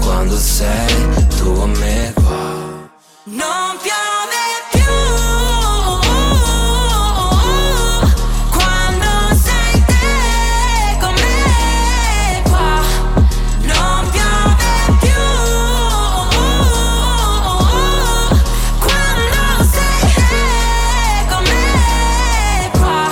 Quando 0.00 0.36
sei 0.36 1.08
tu 1.38 1.54
con 1.54 1.70
me 1.70 2.12
qua 2.14 2.90
Non 3.24 3.76
piove 3.82 4.44
più 4.70 4.92
quando 8.50 9.10
sei 9.44 9.84
te 9.86 10.06
con 11.00 11.14
qua. 12.50 12.72
Non 13.62 14.00
piove 14.10 14.70
più 15.00 15.22
quando 18.78 19.42
sei 19.72 20.14
te 20.30 20.44
con 21.30 21.44
qua. 22.80 23.02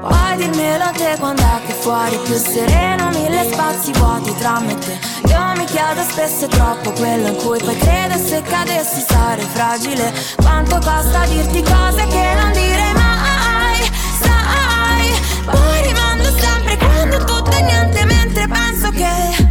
Puoi 0.00 0.32
dirmelo 0.36 0.90
te 0.96 1.16
quando 1.18 1.51
fuori 1.82 2.16
più 2.18 2.36
sereno 2.36 3.08
Mille 3.08 3.50
spazi 3.50 3.90
vuoti 3.92 4.32
tra 4.36 4.60
me 4.60 4.72
e 4.72 4.78
te. 4.78 4.98
Io 5.28 5.52
mi 5.56 5.64
chiedo 5.64 6.00
spesso 6.02 6.44
è 6.44 6.48
troppo 6.48 6.92
quello 6.92 7.28
in 7.28 7.36
cui 7.36 7.58
poi 7.58 7.76
credo 7.76 8.16
Se 8.16 8.40
cadessi 8.42 9.04
sarei 9.06 9.44
fragile. 9.44 10.12
Quanto 10.36 10.76
costa 10.76 11.26
dirti 11.26 11.60
cose 11.62 12.06
che 12.06 12.34
non 12.34 12.52
direi 12.52 12.92
mai? 12.94 13.90
Sai 14.20 15.10
Poi 15.44 15.82
rimando 15.82 16.30
sempre 16.38 16.76
quando 16.76 17.18
tutto 17.24 17.50
è 17.50 17.62
niente 17.62 18.04
Mentre 18.04 18.46
penso 18.46 18.90
che 18.90 19.50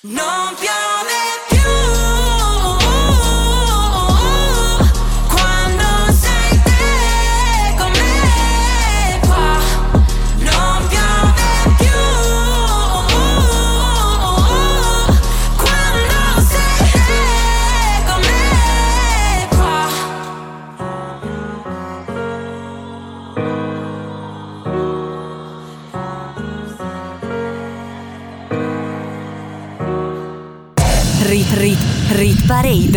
Non 0.00 0.54
piove 0.58 0.87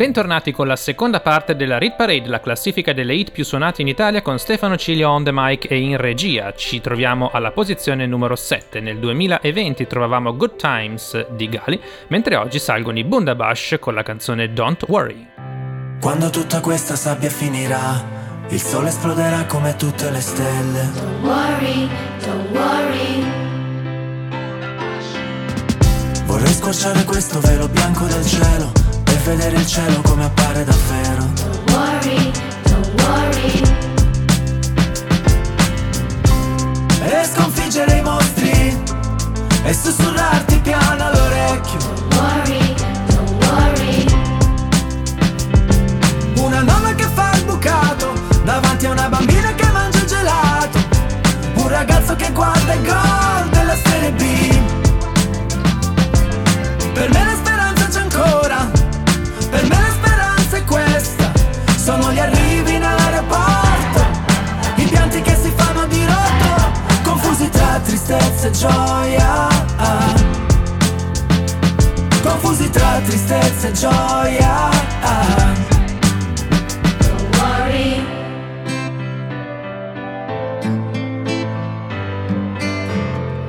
Bentornati 0.00 0.50
con 0.50 0.66
la 0.66 0.76
seconda 0.76 1.20
parte 1.20 1.54
della 1.54 1.76
Rit 1.76 1.94
Parade, 1.94 2.26
la 2.26 2.40
classifica 2.40 2.94
delle 2.94 3.12
hit 3.12 3.32
più 3.32 3.44
suonate 3.44 3.82
in 3.82 3.88
Italia 3.88 4.22
con 4.22 4.38
Stefano 4.38 4.78
Cilio 4.78 5.10
on 5.10 5.24
the 5.24 5.30
mic 5.30 5.70
e 5.70 5.78
in 5.78 5.98
regia. 5.98 6.54
Ci 6.54 6.80
troviamo 6.80 7.28
alla 7.30 7.50
posizione 7.50 8.06
numero 8.06 8.34
7. 8.34 8.80
Nel 8.80 8.98
2020 8.98 9.86
trovavamo 9.86 10.34
Good 10.34 10.56
Times 10.56 11.26
di 11.32 11.50
Gali, 11.50 11.78
mentre 12.08 12.36
oggi 12.36 12.58
salgono 12.58 12.98
i 12.98 13.04
Bundabash 13.04 13.76
con 13.78 13.92
la 13.92 14.02
canzone 14.02 14.54
Don't 14.54 14.84
Worry. 14.88 15.28
Quando 16.00 16.30
tutta 16.30 16.60
questa 16.60 16.96
sabbia 16.96 17.28
finirà, 17.28 18.02
il 18.48 18.58
sole 18.58 18.88
esploderà 18.88 19.44
come 19.44 19.76
tutte 19.76 20.10
le 20.10 20.20
stelle. 20.22 20.90
Worry, 21.20 21.88
don't 22.24 22.50
worry. 22.52 23.24
Vorrei 26.24 26.52
squarciare 26.52 27.04
questo 27.04 27.38
velo 27.40 27.68
bianco 27.68 28.06
del 28.06 28.24
cielo 28.24 28.89
vedere 29.24 29.56
il 29.56 29.66
cielo 29.66 30.00
come 30.02 30.24
appare 30.24 30.64
davvero. 30.64 31.28
Worry, 31.68 32.30
don't 32.62 33.02
worry. 33.02 33.62
E 37.02 37.24
sconfiggere 37.24 37.96
i 37.98 38.02
mostri 38.02 38.82
e 39.62 39.74
sussurrarti 39.74 40.58
piano 40.60 41.04
all'orecchio. 41.04 41.78
Worry, 42.12 42.74
don't 43.08 43.44
worry. 43.44 44.04
Una 46.36 46.62
nonna 46.62 46.94
che 46.94 47.06
fa 47.12 47.32
il 47.34 47.44
bucato 47.44 48.12
davanti 48.44 48.86
a 48.86 48.90
una 48.90 49.08
bambina 49.08 49.54
che 49.54 49.66
mangia 49.70 49.98
il 49.98 50.06
gelato. 50.06 50.78
Un 51.54 51.68
ragazzo 51.68 52.16
che 52.16 52.30
guarda 52.32 52.74
il 52.74 52.82
gol 52.86 53.39
e 68.50 68.52
gioia. 68.52 69.48
Confusi 72.22 72.68
tra 72.70 73.00
tristezza 73.04 73.68
e 73.68 73.72
gioia. 73.72 74.68
Don't 76.98 77.36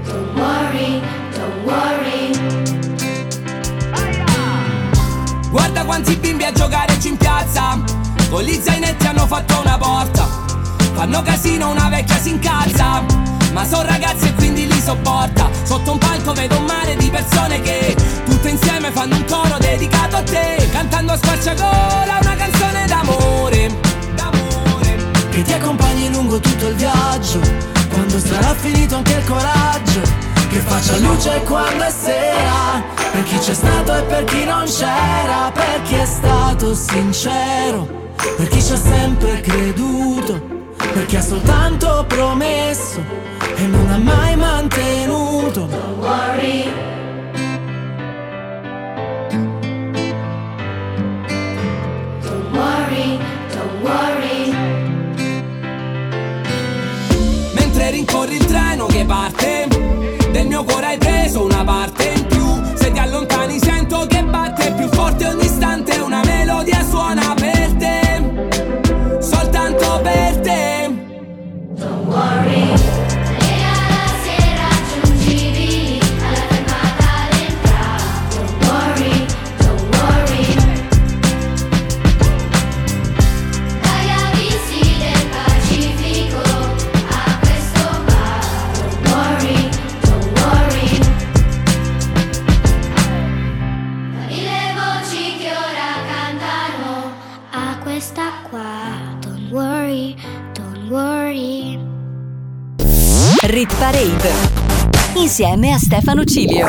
Don't 0.06 0.36
worry, 0.36 1.02
don't 1.34 1.66
worry. 1.66 2.32
Guarda 5.50 5.84
quanti 5.84 6.16
bimbi 6.16 6.44
a 6.44 6.52
giocare 6.52 6.98
in 7.04 7.18
piazza. 7.18 7.80
Con 8.30 8.44
gli 8.44 8.54
zainetti 8.54 9.08
hanno 9.08 9.26
fatto 9.26 9.60
una 9.60 9.78
porta. 9.78 10.28
Fanno 10.94 11.22
casino, 11.24 11.72
una 11.72 11.90
vecchia 11.90 12.18
si 12.18 12.30
incazza 12.30 13.22
ma 13.54 13.66
son 13.66 13.86
ragazzi 13.86 14.28
e 14.28 14.34
quindi 14.36 14.71
sopporta. 14.82 15.50
Sotto 15.64 15.92
un 15.92 15.98
palco 15.98 16.34
vedo 16.34 16.58
un 16.58 16.66
mare 16.66 16.96
di 16.96 17.10
persone 17.10 17.62
che 17.62 17.96
Tutte 18.26 18.50
insieme 18.50 18.92
fanno 18.92 19.16
un 19.16 19.26
coro 19.26 19.58
dedicato 19.60 20.16
a 20.16 20.24
te. 20.24 20.68
Cantando 20.72 21.14
a 21.14 21.18
squarciagola 21.18 22.20
una 22.22 22.36
canzone 22.36 22.86
d'amore. 22.88 23.80
D'amore. 24.16 24.98
Che 25.30 25.42
ti 25.44 25.54
accompagni 25.54 26.12
lungo 26.12 26.40
tutto 26.40 26.68
il 26.68 26.76
viaggio. 26.76 27.40
Quando 27.92 28.20
sarà 28.20 28.54
finito 28.56 28.96
anche 28.96 29.14
il 29.14 29.26
coraggio. 29.26 30.02
Che 30.50 30.60
faccia 30.60 30.98
luce 30.98 31.42
quando 31.46 31.84
è 31.84 31.92
sera. 31.92 32.84
Per 33.12 33.24
chi 33.24 33.38
c'è 33.38 33.54
stato 33.54 33.96
e 33.96 34.02
per 34.02 34.24
chi 34.24 34.44
non 34.44 34.66
c'era. 34.66 35.52
Per 35.54 35.82
chi 35.84 35.96
è 35.96 36.06
stato 36.06 36.74
sincero. 36.74 37.88
Per 38.38 38.48
chi 38.48 38.64
ci 38.64 38.72
ha 38.72 38.78
sempre 38.78 39.42
creduto. 39.42 40.42
Per 40.78 41.06
chi 41.06 41.16
ha 41.16 41.22
soltanto 41.22 42.06
promesso 42.08 43.41
E 43.62 43.68
non 43.68 43.88
ha 43.92 43.98
mai 44.00 44.36
mantenuto. 44.36 45.68
Don't 45.68 45.98
worry 46.00 46.64
Don't 52.24 52.52
worry, 52.54 53.20
don't 53.54 53.82
worry. 53.84 54.56
Mentre 57.54 57.92
rincorri 57.92 58.36
il 58.38 58.46
treno 58.46 58.88
che 58.88 59.06
parte 59.06 59.68
Del 60.32 60.48
mio 60.48 60.64
cuore 60.64 60.86
hai 60.88 60.98
preso 60.98 61.44
una 61.44 61.64
parte 61.64 62.14
in 62.16 62.26
più. 62.26 62.64
Se 62.74 62.92
ti 62.92 62.98
allontani 62.98 63.60
sento 63.60 64.08
che 64.08 64.24
batte 64.24 64.74
più 64.74 64.88
forte 64.88 65.28
ogni 65.28 65.48
Rit 103.62 103.78
Parade 103.78 104.32
insieme 105.14 105.72
a 105.72 105.78
Stefano 105.78 106.24
Cilio. 106.24 106.68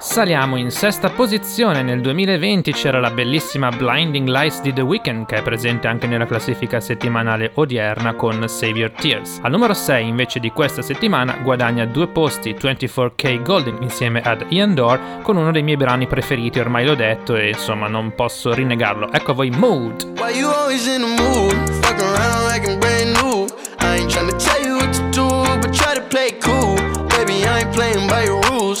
Saliamo 0.00 0.56
in 0.56 0.72
sesta 0.72 1.10
posizione, 1.10 1.84
nel 1.84 2.00
2020 2.00 2.72
c'era 2.72 2.98
la 2.98 3.12
bellissima 3.12 3.68
Blinding 3.68 4.26
Lights 4.26 4.60
di 4.60 4.72
The 4.72 4.80
Weeknd 4.80 5.24
che 5.24 5.36
è 5.36 5.42
presente 5.42 5.86
anche 5.86 6.08
nella 6.08 6.26
classifica 6.26 6.80
settimanale 6.80 7.52
odierna 7.54 8.14
con 8.14 8.48
Save 8.48 8.76
Your 8.76 8.90
Tears. 8.90 9.38
Al 9.42 9.52
numero 9.52 9.72
6 9.72 10.08
invece 10.08 10.40
di 10.40 10.50
questa 10.50 10.82
settimana 10.82 11.36
guadagna 11.44 11.84
due 11.84 12.08
posti 12.08 12.54
24K 12.54 13.42
Golden 13.42 13.78
insieme 13.82 14.20
ad 14.20 14.46
Ian 14.48 14.74
Dore 14.74 15.20
con 15.22 15.36
uno 15.36 15.52
dei 15.52 15.62
miei 15.62 15.76
brani 15.76 16.08
preferiti, 16.08 16.58
ormai 16.58 16.84
l'ho 16.84 16.96
detto 16.96 17.36
e 17.36 17.50
insomma 17.50 17.86
non 17.86 18.16
posso 18.16 18.52
rinnegarlo. 18.52 19.12
Ecco 19.12 19.30
a 19.30 19.34
voi 19.34 19.50
Mood. 19.50 20.18
Why 20.18 20.36
you 20.36 20.50
always 20.50 20.88
in 20.88 21.02
the 21.02 21.22
mood? 21.22 21.85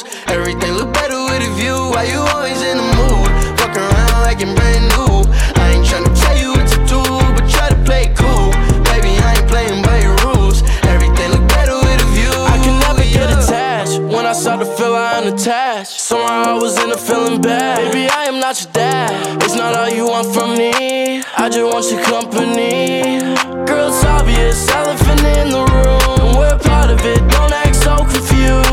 By. 0.02 0.32
Everything 0.32 0.72
look 0.74 0.92
better 0.92 1.16
with 1.16 1.42
a 1.42 1.50
view. 1.54 1.76
Why 1.92 2.04
you 2.04 2.20
always 2.34 2.60
in 2.62 2.76
the 2.76 2.88
mood? 2.98 3.28
Fuck 3.58 3.76
around 3.76 4.22
like 4.22 4.40
I'm 4.42 4.54
brand 4.54 4.84
new. 4.92 5.24
I 5.56 5.72
ain't 5.74 5.86
tryna 5.86 6.12
tell 6.20 6.36
you 6.36 6.50
what 6.52 6.66
to 6.68 6.78
do, 6.86 7.02
but 7.34 7.48
try 7.48 7.68
to 7.68 7.78
play 7.84 8.12
cool. 8.16 8.50
Baby, 8.90 9.16
I 9.18 9.34
ain't 9.36 9.48
playing 9.48 9.82
by 9.82 10.00
your 10.00 10.16
rules. 10.26 10.62
Everything 10.84 11.30
look 11.30 11.46
better 11.48 11.76
with 11.76 12.02
a 12.02 12.08
view. 12.16 12.32
I 12.32 12.58
can 12.64 12.76
never 12.80 13.04
get 13.04 13.30
attached 13.30 14.00
when 14.00 14.26
I 14.26 14.32
start 14.32 14.60
to 14.60 14.66
feel 14.66 14.94
I 14.94 15.20
unattached. 15.20 16.00
Somehow 16.00 16.56
I 16.56 16.58
was 16.58 16.82
in 16.82 16.90
a 16.90 16.98
feeling 16.98 17.40
bad. 17.40 17.92
Baby, 17.92 18.08
I 18.10 18.24
am 18.24 18.40
not 18.40 18.60
your 18.62 18.72
dad. 18.72 19.42
It's 19.42 19.54
not 19.54 19.76
all 19.76 19.88
you 19.88 20.06
want 20.06 20.34
from 20.34 20.56
me. 20.56 21.22
I 21.36 21.48
just 21.48 21.66
want 21.72 21.86
your 21.90 22.02
company. 22.04 23.20
Girl, 23.66 23.88
it's 23.88 24.04
obvious, 24.04 24.68
elephant 24.70 25.20
in 25.20 25.50
the 25.50 25.62
room. 25.64 26.38
We're 26.38 26.58
part 26.58 26.90
of 26.90 27.00
it. 27.04 27.20
Don't 27.30 27.52
act 27.52 27.76
so 27.76 27.96
confused. 27.98 28.65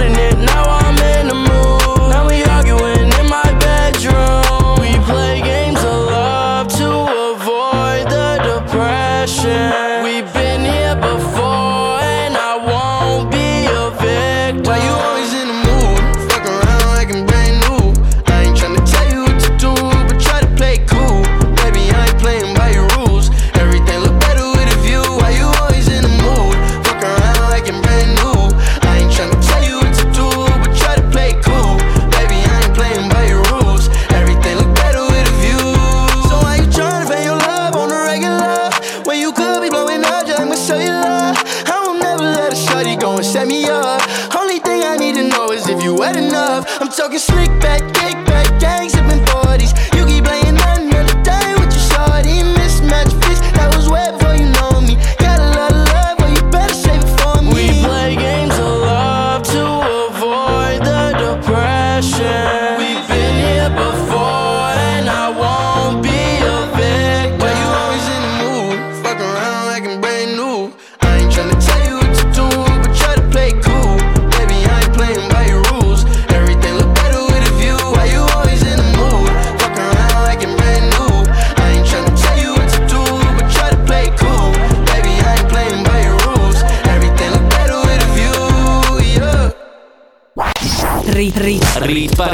And 0.00 0.14
you 0.14 0.14
love 0.14 0.18
starting 0.18 0.18
it. 0.18 0.38
Now 0.38 0.64
I'm 0.64 0.98
in 0.98 1.28
the 1.28 1.47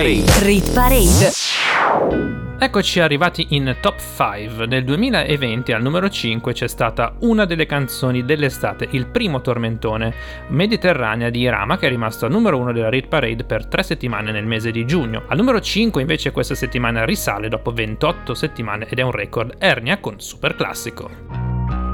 Parade. 0.05 0.45
rit 0.45 0.71
parade. 0.75 1.31
Eccoci 2.59 3.01
arrivati 3.01 3.47
in 3.51 3.75
top 3.81 3.99
5. 3.99 4.67
Nel 4.67 4.85
2020 4.85 5.73
al 5.73 5.81
numero 5.81 6.11
5 6.11 6.53
c'è 6.53 6.69
stata 6.69 7.15
una 7.21 7.47
delle 7.47 7.65
canzoni 7.65 8.23
dell'estate, 8.23 8.87
il 8.91 9.07
primo 9.07 9.41
tormentone, 9.41 10.15
Mediterranea 10.49 11.31
di 11.31 11.41
Irama, 11.41 11.79
che 11.79 11.87
è 11.87 11.89
rimasto 11.89 12.27
al 12.27 12.33
numero 12.33 12.59
1 12.59 12.73
della 12.73 12.91
Rit 12.91 13.09
Parade 13.09 13.45
per 13.45 13.65
3 13.65 13.83
settimane 13.83 14.31
nel 14.31 14.45
mese 14.45 14.71
di 14.71 14.85
giugno. 14.85 15.23
Al 15.29 15.39
numero 15.39 15.59
5 15.59 16.03
invece 16.03 16.33
questa 16.33 16.55
settimana 16.55 17.07
risale 17.07 17.49
dopo 17.49 17.73
28 17.73 18.35
settimane 18.35 18.87
ed 18.87 18.99
è 18.99 19.03
un 19.03 19.11
record 19.11 19.55
Ernia 19.59 20.01
con 20.01 20.21
Super 20.21 20.55
Classico. 20.55 21.09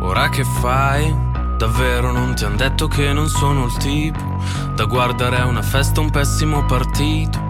Ora 0.00 0.28
che 0.30 0.42
fai? 0.42 1.14
Davvero 1.56 2.10
non 2.10 2.34
ti 2.34 2.44
han 2.44 2.56
detto 2.56 2.88
che 2.88 3.12
non 3.12 3.28
sono 3.28 3.66
il 3.66 3.76
tipo 3.76 4.42
da 4.74 4.84
guardare 4.86 5.36
a 5.36 5.46
una 5.46 5.62
festa 5.62 6.00
un 6.00 6.10
pessimo 6.10 6.64
partito. 6.64 7.49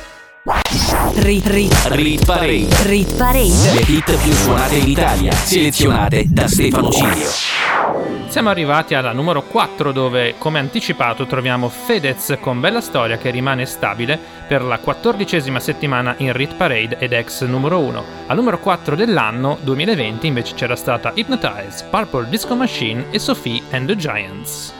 Rit, 0.71 1.45
rit, 1.47 1.73
Rit 1.89 2.25
Parade. 2.25 2.67
rit 2.83 3.17
parade. 3.17 3.73
Le 3.73 3.83
hit 3.85 4.17
più 4.23 4.31
suonate 4.31 4.75
in 4.75 4.87
Italia, 4.87 5.33
selezionate 5.33 6.23
da 6.29 6.47
Stefano 6.47 6.89
Cilio. 6.89 7.27
Siamo 8.29 8.49
arrivati 8.49 8.93
alla 8.93 9.11
numero 9.11 9.41
4 9.41 9.91
dove, 9.91 10.35
come 10.37 10.59
anticipato, 10.59 11.25
troviamo 11.25 11.67
Fedez 11.67 12.37
con 12.39 12.61
Bella 12.61 12.79
Storia 12.79 13.17
che 13.17 13.31
rimane 13.31 13.65
stabile 13.65 14.17
per 14.47 14.63
la 14.63 14.79
quattordicesima 14.79 15.59
settimana 15.59 16.15
in 16.19 16.31
Rit 16.31 16.55
Parade 16.55 16.97
ed 16.99 17.11
ex 17.11 17.43
numero 17.43 17.79
1. 17.79 18.03
Al 18.27 18.37
numero 18.37 18.57
4 18.59 18.95
dell'anno 18.95 19.57
2020 19.63 20.25
invece 20.25 20.53
c'era 20.55 20.77
stata 20.77 21.11
Hypnotize, 21.13 21.85
Purple 21.89 22.29
Disco 22.29 22.55
Machine 22.55 23.07
e 23.11 23.19
Sophie 23.19 23.61
and 23.71 23.87
the 23.87 23.97
Giants. 23.97 24.79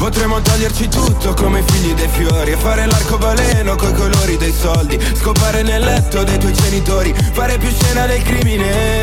Potremmo 0.00 0.40
toglierci 0.40 0.88
tutto 0.88 1.34
come 1.34 1.62
figli 1.62 1.92
dei 1.92 2.08
fiori 2.08 2.52
E 2.52 2.56
fare 2.56 2.86
l'arcobaleno 2.86 3.76
coi 3.76 3.92
colori 3.92 4.38
dei 4.38 4.50
soldi 4.50 4.98
Scopare 5.12 5.62
nel 5.62 5.84
letto 5.84 6.24
dei 6.24 6.38
tuoi 6.38 6.54
genitori 6.54 7.14
Fare 7.32 7.58
più 7.58 7.68
scena 7.68 8.06
del 8.06 8.22
crimine. 8.22 9.00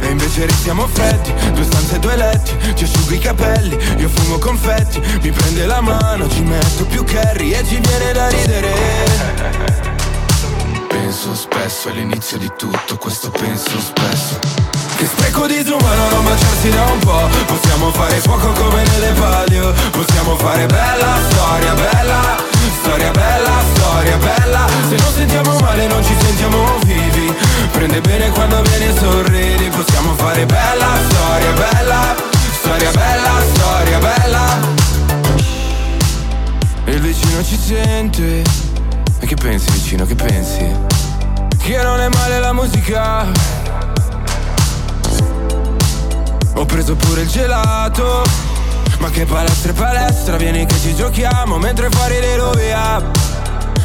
E 0.00 0.06
invece 0.08 0.46
restiamo 0.46 0.86
freddi 0.86 1.30
Due 1.52 1.64
stanze 1.64 1.96
e 1.96 1.98
due 1.98 2.16
letti 2.16 2.52
Ci 2.74 2.84
asciughi 2.84 3.16
i 3.16 3.18
capelli 3.18 3.76
Io 3.98 4.08
fumo 4.08 4.38
confetti 4.38 4.98
Mi 5.20 5.30
prende 5.30 5.66
la 5.66 5.82
mano 5.82 6.26
Ci 6.28 6.40
metto 6.40 6.86
più 6.86 7.04
curry 7.04 7.52
E 7.52 7.62
ci 7.66 7.78
viene 7.78 8.12
da 8.12 8.28
ridere 8.28 8.53
Spesso 11.84 11.98
all'inizio 11.98 12.38
di 12.38 12.50
tutto 12.56 12.96
Questo 12.96 13.28
penso 13.28 13.78
spesso. 13.78 14.38
Che 14.96 15.04
spreco 15.04 15.46
disumano 15.46 16.08
non 16.08 16.24
baciarsi 16.24 16.70
da 16.70 16.82
un 16.84 16.98
po' 17.00 17.28
Possiamo 17.44 17.90
fare 17.92 18.20
fuoco 18.20 18.52
come 18.52 18.82
nelle 18.84 19.12
palio. 19.12 19.70
Possiamo 19.90 20.34
fare 20.36 20.64
bella 20.64 21.18
storia, 21.28 21.74
bella 21.74 22.36
Storia 22.80 23.10
bella, 23.10 23.52
storia 23.74 24.16
bella. 24.16 24.66
Se 24.88 24.96
non 24.96 25.12
sentiamo 25.12 25.58
male 25.58 25.86
non 25.86 26.02
ci 26.02 26.16
sentiamo 26.18 26.78
vivi. 26.86 27.34
Prende 27.72 28.00
bene 28.00 28.30
quando 28.30 28.62
vieni 28.62 28.86
e 28.86 28.98
sorridi. 28.98 29.68
Possiamo 29.68 30.14
fare 30.14 30.46
bella 30.46 30.88
storia, 31.10 31.52
bella 31.52 32.14
Storia 32.60 32.90
bella, 32.92 33.42
storia 33.52 33.98
bella. 33.98 34.58
E 36.86 36.92
il 36.92 37.00
vicino 37.00 37.44
ci 37.44 37.58
sente. 37.58 38.42
E 39.20 39.26
che 39.26 39.34
pensi 39.34 39.70
vicino, 39.70 40.06
che 40.06 40.14
pensi? 40.14 41.13
Che 41.64 41.82
non 41.82 41.98
è 41.98 42.08
male 42.08 42.40
la 42.40 42.52
musica. 42.52 43.26
Ho 46.56 46.66
preso 46.66 46.94
pure 46.94 47.22
il 47.22 47.28
gelato. 47.28 48.22
Ma 48.98 49.08
che 49.08 49.24
palestra 49.24 49.70
e 49.70 49.72
palestra 49.72 50.36
Vieni 50.36 50.66
che 50.66 50.78
ci 50.78 50.94
giochiamo 50.94 51.58
Mentre 51.58 51.88
fuori 51.90 52.20
le 52.20 52.36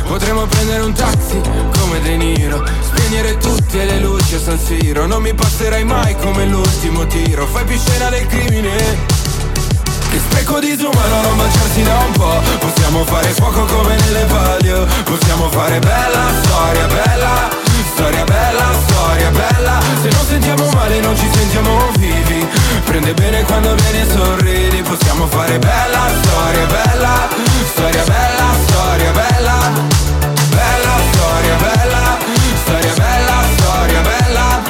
Potremmo 0.05 0.45
prendere 0.45 0.81
un 0.81 0.93
taxi 0.93 1.41
come 1.79 2.01
De 2.01 2.17
Niro 2.17 2.63
Spegnere 2.81 3.37
tutte 3.37 3.85
le 3.85 3.99
luci 3.99 4.35
a 4.35 4.39
San 4.39 4.59
Siro. 4.59 5.05
Non 5.05 5.21
mi 5.21 5.33
passerai 5.33 5.85
mai 5.85 6.17
come 6.17 6.45
l'ultimo 6.47 7.07
tiro. 7.07 7.45
Fai 7.45 7.63
più 7.63 7.79
scena 7.79 8.09
del 8.09 8.27
crimine. 8.27 8.75
Che 10.09 10.19
spreco 10.19 10.59
disumano 10.59 11.21
non 11.21 11.37
baciarsi 11.37 11.83
da 11.83 11.97
un 11.99 12.11
po' 12.11 12.41
Possiamo 12.59 13.05
fare 13.05 13.29
fuoco 13.29 13.63
come 13.63 13.95
nelle 13.95 14.25
palio. 14.25 14.85
Possiamo 15.05 15.49
fare 15.49 15.79
bella 15.79 16.27
storia, 16.41 16.85
bella 16.87 17.68
Storia 17.93 18.23
bella, 18.23 18.67
storia 18.87 19.29
bella. 19.31 19.79
Se 20.01 20.09
non 20.09 20.25
sentiamo 20.25 20.69
male 20.73 20.99
non 20.99 21.15
ci 21.17 21.29
sentiamo 21.33 21.91
vivi. 21.97 22.47
Prende 22.85 23.13
bene 23.13 23.43
quando 23.43 23.73
vieni 23.75 24.01
e 24.01 24.05
sorridi. 24.11 24.81
Possiamo 24.81 25.25
fare 25.27 25.59
bella 25.59 26.09
storia 26.21 26.65
bella. 26.65 27.27
Storia 27.71 28.03
bella, 28.03 28.47
storia 28.67 29.11
bella. 29.11 29.57
Bella 30.49 30.93
storia 31.11 31.55
bella. 31.55 32.17
Storia 32.63 32.93
bella, 32.93 33.43
storia 33.57 34.01
bella. 34.01 34.61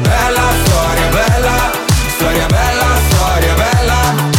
Bella 0.00 0.46
storia 0.64 1.08
bella. 1.10 1.70
Storia 2.16 2.46
bella, 2.46 2.88
storia 3.10 3.54
bella. 3.54 4.30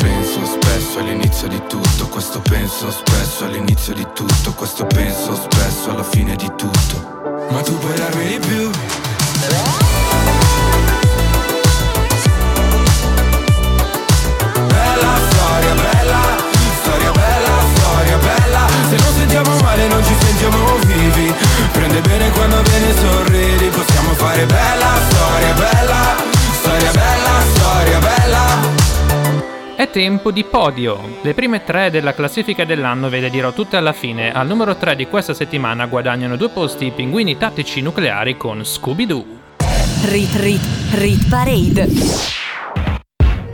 Penso 0.00 0.44
spesso 0.44 0.98
all'inizio 0.98 1.48
di 1.48 1.60
tutto 1.68 2.06
Questo 2.08 2.40
penso 2.40 2.90
spesso 2.90 3.44
all'inizio 3.44 3.94
di 3.94 4.06
tutto 4.14 4.52
Questo 4.52 4.86
penso 4.86 5.34
spesso 5.34 5.90
alla 5.90 6.04
fine 6.04 6.36
di 6.36 6.50
tutto 6.56 7.27
ma 7.50 7.62
tu 7.62 7.76
puoi 7.78 7.94
darmi 7.96 8.26
di 8.26 8.38
più 8.38 8.70
È 29.88 29.90
tempo 29.90 30.30
di 30.30 30.44
podio. 30.44 31.00
Le 31.22 31.32
prime 31.32 31.64
tre 31.64 31.90
della 31.90 32.12
classifica 32.12 32.66
dell'anno 32.66 33.08
ve 33.08 33.20
le 33.20 33.30
dirò 33.30 33.52
tutte 33.52 33.78
alla 33.78 33.94
fine. 33.94 34.30
Al 34.30 34.46
numero 34.46 34.76
3 34.76 34.94
di 34.94 35.06
questa 35.06 35.32
settimana 35.32 35.86
guadagnano 35.86 36.36
due 36.36 36.50
posti 36.50 36.84
i 36.84 36.90
pinguini 36.90 37.38
tattici 37.38 37.80
nucleari 37.80 38.36
con 38.36 38.62
Scooby-Doo. 38.66 39.24
Rit 40.04 40.34
Rit 40.34 40.60
Rit 40.92 41.28
Parade. 41.30 41.88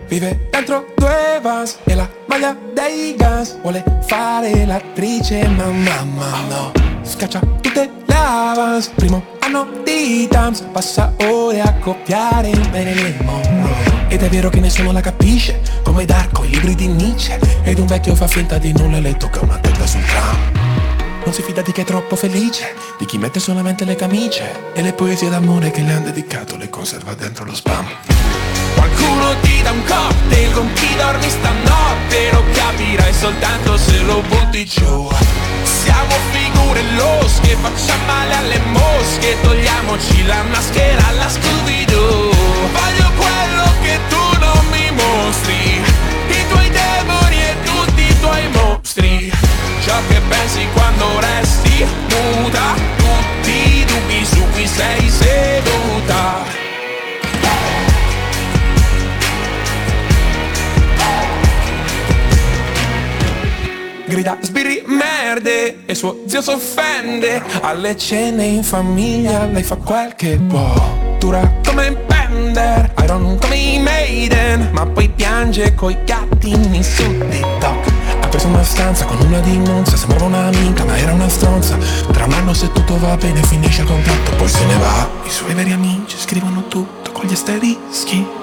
Vive 0.08 0.48
dentro 0.50 0.86
due 0.96 1.38
vans 1.40 1.78
e 1.84 1.94
la 1.94 2.08
maglia 2.26 2.56
dei 2.72 3.14
Guns 3.16 3.60
Vuole 3.60 3.84
fare 4.02 4.66
l'attrice 4.66 5.46
ma 5.48 5.66
mamma 5.66 6.40
no 6.48 6.72
Scaccia 7.02 7.38
tutte 7.60 7.90
le 8.04 8.14
avance 8.14 8.90
Primo 8.94 9.24
anno 9.38 9.68
di 9.84 10.26
Tams 10.28 10.60
Passa 10.72 11.14
ore 11.28 11.60
a 11.60 11.72
copiare 11.74 12.50
Marilyn 12.72 13.18
Monroe 13.22 13.93
Ed 14.14 14.22
è 14.22 14.28
vero 14.28 14.48
che 14.48 14.60
nessuno 14.60 14.92
la 14.92 15.00
capisce 15.00 15.60
Come 15.82 16.04
Darko, 16.04 16.44
i 16.44 16.50
libri 16.50 16.76
di 16.76 16.86
Nietzsche. 16.86 17.36
Ed 17.64 17.80
un 17.80 17.86
vecchio 17.86 18.14
fa 18.14 18.28
finta 18.28 18.58
di 18.58 18.72
nulla 18.72 18.98
e 18.98 19.00
le 19.00 19.16
tocca 19.16 19.40
una 19.40 19.58
tenda 19.58 19.84
sul 19.88 20.04
tram. 20.04 20.38
Non 21.24 21.34
si 21.34 21.42
fida 21.42 21.62
di 21.62 21.72
chi 21.72 21.80
è 21.80 21.84
troppo 21.84 22.14
felice, 22.14 22.76
di 22.96 23.06
chi 23.06 23.18
mette 23.18 23.40
solamente 23.40 23.84
le 23.84 23.96
camicie 23.96 24.72
e 24.72 24.82
le 24.82 24.92
poesie 24.92 25.28
d'amore 25.28 25.72
che 25.72 25.82
le 25.82 25.94
han 25.94 26.04
dedicato 26.04 26.56
le 26.56 26.70
conserva 26.70 27.12
dentro 27.14 27.44
lo 27.44 27.56
spam. 27.56 27.84
Qualcuno 28.76 29.34
ti 29.42 29.60
dà 29.62 29.72
un 29.72 29.82
cocktail 29.84 30.52
con 30.52 30.72
chi 30.74 30.94
dormi 30.94 31.28
stanotte 31.28 32.30
Lo 32.30 32.44
capirai 32.52 33.12
soltanto 33.12 33.76
se 33.76 33.98
lo 34.02 34.22
butti 34.28 34.64
giù 34.64 35.08
Siamo 35.84 36.14
figure 36.30 36.82
losche, 36.96 37.58
facciamo 37.60 38.06
male 38.06 38.34
alle 38.34 38.58
mosche. 38.72 39.36
Togliamoci 39.42 40.24
la 40.24 40.42
maschera 40.44 41.08
alla 41.08 41.28
Scooby-Doo. 41.28 42.30
Voglio 42.72 43.10
quello 43.14 43.66
che 43.82 43.98
tu 44.08 44.38
non 44.40 44.64
mi 44.70 44.90
mostri. 44.92 45.82
I 46.28 46.46
tuoi 46.48 46.70
demoni 46.70 47.36
e 47.36 47.54
tutti 47.64 48.00
i 48.00 48.18
tuoi 48.18 48.48
mostri. 48.48 49.30
Ciò 49.84 49.96
che 50.08 50.20
pensi 50.26 50.66
quando 50.72 51.20
resti 51.20 51.86
muta. 52.08 52.74
Tutti 52.96 53.50
i 53.50 53.84
dubbi 53.84 54.24
su 54.24 54.42
cui 54.52 54.66
sei 54.66 55.10
seduta 55.10 56.53
grida 64.14 64.38
sbirri 64.40 64.84
merde 64.86 65.84
e 65.86 65.94
suo 65.96 66.22
zio 66.26 66.40
s'offende. 66.40 67.42
Alle 67.62 67.96
cene 67.96 68.44
in 68.44 68.62
famiglia 68.62 69.44
lei 69.46 69.64
fa 69.64 69.74
quel 69.74 70.14
che 70.14 70.38
può 70.38 71.16
dura 71.18 71.60
come 71.66 71.88
un 71.88 71.98
pender 72.06 72.92
Iron 73.02 73.36
come 73.40 73.56
i 73.56 73.80
Maiden 73.80 74.68
ma 74.72 74.86
poi 74.86 75.08
piange 75.08 75.74
coi 75.74 75.96
gattini 76.04 76.80
su 76.82 77.02
TikTok. 77.28 77.92
Ha 78.20 78.28
preso 78.28 78.46
una 78.46 78.62
stanza 78.62 79.04
con 79.04 79.18
una 79.20 79.40
dimonza 79.40 79.96
sembrava 79.96 80.26
un'amica 80.26 80.84
ma 80.84 80.96
era 80.96 81.12
una 81.12 81.28
stronza. 81.28 81.76
Tra 82.12 82.24
un 82.24 82.32
anno 82.34 82.54
se 82.54 82.70
tutto 82.70 82.96
va 82.98 83.16
bene 83.16 83.42
finisce 83.42 83.82
il 83.82 83.88
contratto 83.88 84.36
poi 84.36 84.48
se 84.48 84.64
ne 84.64 84.76
va. 84.76 85.08
I 85.24 85.30
suoi 85.30 85.54
veri 85.54 85.72
amici 85.72 86.16
scrivono 86.16 86.68
tutto 86.68 87.10
con 87.10 87.26
gli 87.26 87.32
asterischi 87.32 88.42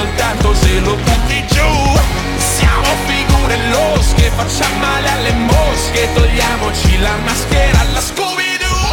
soltanto 0.00 0.54
se 0.54 0.80
lo 0.80 0.94
butti 0.94 1.44
giù. 1.48 1.70
Siamo 2.38 2.88
figure 3.06 3.56
losche, 3.68 4.30
facciamo 4.34 4.78
male 4.78 5.08
alle 5.10 5.32
mosche. 5.32 6.08
Togliamoci 6.14 6.98
la 7.00 7.16
maschera 7.24 7.80
alla 7.80 8.00
Scooby-Doo. 8.00 8.88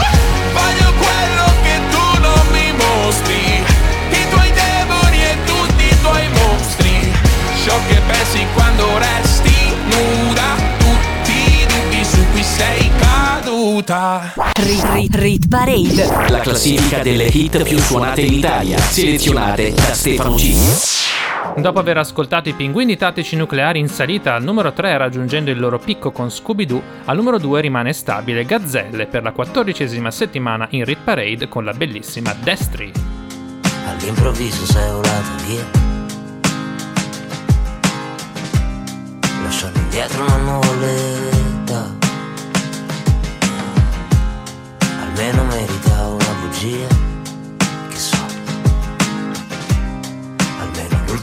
Voglio 0.51 0.93
quello 1.03 1.45
che 1.63 1.79
tu 1.91 2.19
non 2.19 2.45
mi 2.51 2.71
mostri. 2.73 3.63
I 4.09 4.29
tuoi 4.29 4.51
demoni 4.51 5.23
e 5.23 5.37
tutti 5.45 5.83
i 5.85 6.01
tuoi 6.01 6.27
mostri. 6.29 7.11
Ciò 7.63 7.75
che 7.87 8.01
pensi 8.07 8.45
quando 8.53 8.97
resti 8.97 9.55
nuda. 9.85 10.55
Tutti 10.77 11.31
i 11.31 11.65
dubbi 11.67 12.03
su 12.03 12.25
cui 12.31 12.43
sei 12.43 12.91
caduta. 12.99 14.33
Rit 14.55 14.85
Rit 14.91 15.15
Rit 15.15 15.47
Parade. 15.47 16.27
La 16.29 16.39
classifica 16.39 16.99
delle 16.99 17.25
hit 17.25 17.63
più 17.63 17.79
suonate 17.79 18.21
in 18.21 18.33
Italia, 18.33 18.77
selezionate 18.77 19.71
da 19.71 19.93
Stefano 19.93 20.35
G. 20.35 20.96
Dopo 21.57 21.79
aver 21.79 21.97
ascoltato 21.97 22.49
i 22.49 22.53
pinguini 22.53 22.95
tattici 22.97 23.35
nucleari 23.35 23.79
in 23.79 23.87
salita 23.87 24.35
al 24.35 24.43
numero 24.43 24.73
3 24.73 24.95
raggiungendo 24.95 25.49
il 25.49 25.59
loro 25.59 25.79
picco 25.79 26.11
con 26.11 26.29
Scooby-Doo, 26.29 26.81
al 27.05 27.17
numero 27.17 27.39
2 27.39 27.61
rimane 27.61 27.93
stabile 27.93 28.45
Gazzelle 28.45 29.07
per 29.07 29.23
la 29.23 29.31
quattordicesima 29.31 30.11
settimana 30.11 30.67
in 30.71 30.85
Rit 30.85 30.99
Parade 31.03 31.47
con 31.47 31.65
la 31.65 31.73
bellissima 31.73 32.31
Destri. 32.43 32.91
All'improvviso 33.87 34.65
sei 34.67 34.91
volato 34.91 35.29
via. 35.47 35.65
Lasciando 39.41 39.79
indietro 39.79 40.23
una 40.25 40.37
nuvoletta. 40.37 41.95
Almeno 45.01 45.43
merita 45.45 46.07
una 46.07 46.35
bugia 46.39 47.06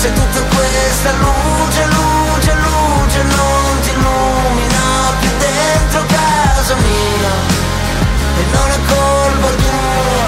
Se 0.00 0.10
tutta 0.14 0.40
questa 0.56 1.12
luce, 1.12 1.84
luce, 1.84 2.54
luce 2.54 3.22
non 3.22 3.80
ti 3.82 3.90
illumina 3.90 4.84
più 5.20 5.28
dentro 5.36 6.04
casa 6.06 6.74
mia, 6.76 7.32
e 8.40 8.42
non 8.50 8.68
è 8.70 8.78
colpa 8.88 9.48
tua, 9.60 10.26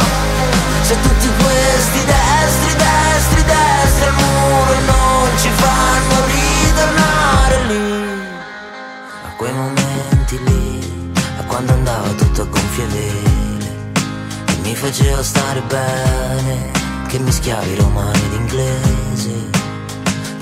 se 0.83 0.95
tutti 1.01 1.29
questi 1.43 2.05
destri, 2.05 2.73
destri, 2.85 3.45
destri 3.45 4.05
al 4.09 4.15
muro 4.21 4.75
non 4.93 5.39
ci 5.39 5.49
fanno 5.63 6.17
ritornare 6.37 7.65
lì. 7.69 8.21
A 9.25 9.31
quei 9.37 9.53
momenti 9.55 10.39
lì, 10.45 11.13
a 11.39 11.45
quando 11.45 11.73
andava 11.73 12.09
tutto 12.09 12.43
a 12.43 12.45
gonfie 12.45 12.87
vele 12.89 14.03
Che 14.45 14.55
mi 14.63 14.75
faceva 14.77 15.23
stare 15.23 15.63
bene, 15.63 16.71
che 17.09 17.19
mischiavi 17.19 17.75
romani 17.77 18.23
ed 18.27 18.33
inglese 18.35 19.62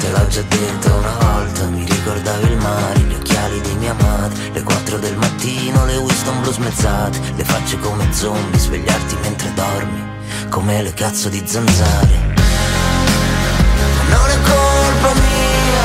Te 0.00 0.10
l'ho 0.10 0.26
già 0.28 0.42
detto 0.42 0.94
una 0.94 1.16
volta, 1.20 1.66
mi 1.66 1.84
ricordavi 1.84 2.46
il 2.46 2.56
mare, 2.56 3.00
gli 3.00 3.14
occhiali 3.14 3.60
di 3.60 3.74
mia 3.74 3.94
madre 3.94 4.50
Le 4.52 4.62
4 4.62 4.98
del 4.98 5.16
mattino, 5.16 5.84
le 5.84 5.96
Winston 5.96 6.40
blu 6.40 6.52
smezzate 6.52 7.20
Le 7.36 7.44
facce 7.44 7.78
come 7.78 8.12
zombie, 8.12 8.58
svegliarti 8.58 9.16
mentre 9.22 9.52
dormi 9.54 10.10
come 10.50 10.82
le 10.82 10.92
cazzo 10.92 11.28
di 11.28 11.40
zanzare. 11.46 12.34
Non 14.08 14.28
è 14.28 14.38
colpa 14.42 15.14
mia, 15.14 15.84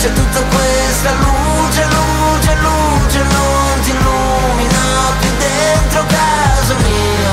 c'è 0.00 0.12
tutta 0.12 0.40
questa 0.40 1.12
luce, 1.12 1.84
luce, 1.84 2.54
luce, 2.56 3.22
non 3.22 3.80
ti 3.82 3.90
illumina 3.90 5.12
più 5.20 5.28
dentro 5.38 6.04
casa 6.06 6.74
mia. 6.74 7.32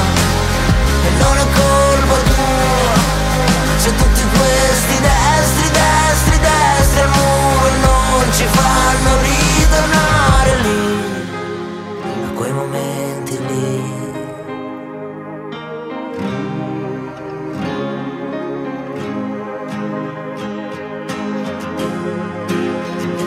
E 1.06 1.10
non 1.18 1.38
è 1.38 1.46
colpa 1.56 2.16
tua, 2.28 2.94
c'è 3.82 3.96
tutti 3.96 4.22
questi 4.38 5.00
destri, 5.00 5.72
ci 8.36 8.46
fanno 8.46 9.12
ritornare 9.22 10.62
lì, 10.62 10.82
a 12.26 12.30
quei 12.34 12.52
momenti 12.52 13.38
lì. 13.48 13.92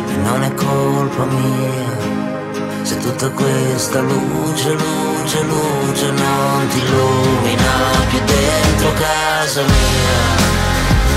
E 0.08 0.16
non 0.24 0.42
è 0.42 0.54
colpa 0.54 1.24
mia 1.24 1.86
se 2.82 2.98
tutta 2.98 3.28
questa 3.30 4.00
luce, 4.00 4.72
luce, 4.72 5.42
luce 5.42 6.10
non 6.10 6.68
ti 6.68 6.78
illumina 6.78 7.72
più 8.08 8.20
dentro 8.24 8.92
casa 8.92 9.62
mia. 9.62 10.44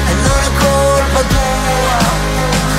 E 0.09 0.13
non 0.13 0.39
è 0.47 0.51
colpa 0.57 1.21
tua 1.27 1.69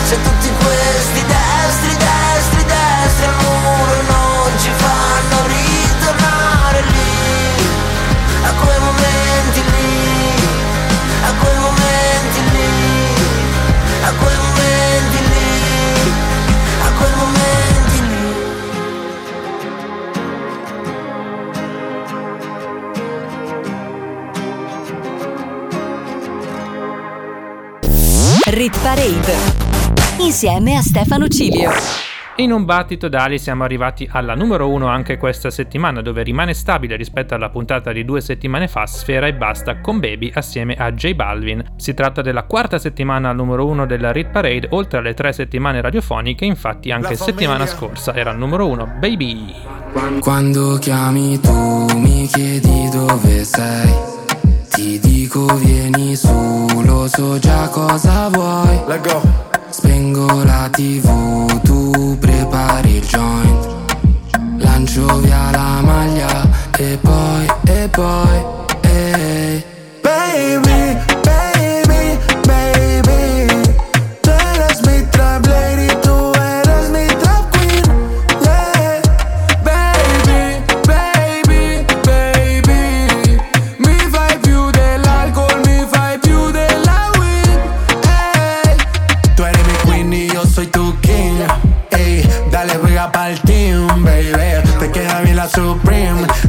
se 0.05 0.21
tutti 0.23 0.51
questi 0.51 1.25
destri, 1.25 1.97
destri, 1.97 2.65
destri 2.65 3.25
al 3.27 3.35
muro 3.43 4.03
non 4.03 4.59
ci 4.59 4.71
fanno 4.77 5.47
ritornare 5.47 6.83
lì, 6.83 7.65
a 8.43 8.53
quei 8.55 8.79
momenti 8.81 9.63
lì, 9.63 10.35
a 11.23 11.33
quei 11.41 11.59
momenti 11.59 12.41
lì, 12.51 12.73
a 14.03 14.13
quei 14.19 14.37
momenti 14.37 15.19
lì, 15.29 15.49
a 16.83 16.91
quei 16.99 17.15
momenti 17.15 17.99
lì. 18.09 18.19
Rit 28.53 28.77
Parade 28.81 29.50
insieme 30.25 30.77
a 30.77 30.83
Stefano 30.83 31.29
Cilio. 31.29 31.71
In 32.37 32.53
un 32.53 32.65
battito 32.65 33.09
d'ali 33.09 33.39
siamo 33.39 33.65
arrivati 33.65 34.09
alla 34.11 34.35
numero 34.35 34.69
1 34.69 34.87
anche 34.87 35.19
questa 35.19 35.51
settimana, 35.51 36.01
dove 36.01 36.23
rimane 36.23 36.55
stabile 36.55 36.97
rispetto 36.97 37.35
alla 37.35 37.51
puntata 37.51 37.93
di 37.93 38.05
due 38.05 38.21
settimane 38.21 38.67
fa 38.67 38.87
Sfera 38.87 39.27
e 39.27 39.35
Basta 39.35 39.81
con 39.81 39.99
Baby 39.99 40.31
assieme 40.33 40.75
a 40.75 40.93
J 40.93 41.15
Balvin. 41.15 41.63
Si 41.77 41.93
tratta 41.93 42.23
della 42.23 42.45
quarta 42.45 42.79
settimana 42.79 43.29
al 43.29 43.37
numero 43.37 43.67
1 43.67 43.85
della 43.85 44.13
Rit 44.13 44.31
Parade, 44.31 44.69
oltre 44.71 44.99
alle 44.99 45.13
tre 45.15 45.33
settimane 45.33 45.81
radiofoniche, 45.81 46.45
infatti 46.45 46.91
anche 46.91 47.15
settimana 47.15 47.67
scorsa 47.67 48.15
era 48.15 48.31
al 48.31 48.39
numero 48.39 48.67
1 48.69 48.97
Baby. 48.99 49.55
Quando 50.21 50.79
chiami 50.79 51.39
tu 51.41 51.87
mi 51.97 52.27
chiedi 52.27 52.89
dove 52.91 53.45
sei 53.45 53.93
Ti 54.69 54.99
dico 55.01 55.45
vieni 55.57 56.15
su, 56.15 56.83
lo 56.85 57.07
so 57.07 57.39
già 57.39 57.69
cosa 57.69 58.29
vuoi 58.29 59.49
Spengo 59.71 60.43
la 60.45 60.69
tv, 60.69 61.09
tu 61.63 62.17
prepari 62.19 62.97
il 62.97 63.07
joint. 63.07 63.69
Lancio 64.59 65.21
via 65.21 65.51
la 65.53 65.81
maglia 65.81 66.49
e 66.77 66.99
poi, 67.01 67.47
e 67.67 67.89
poi, 67.89 68.45
ehi 68.81 69.40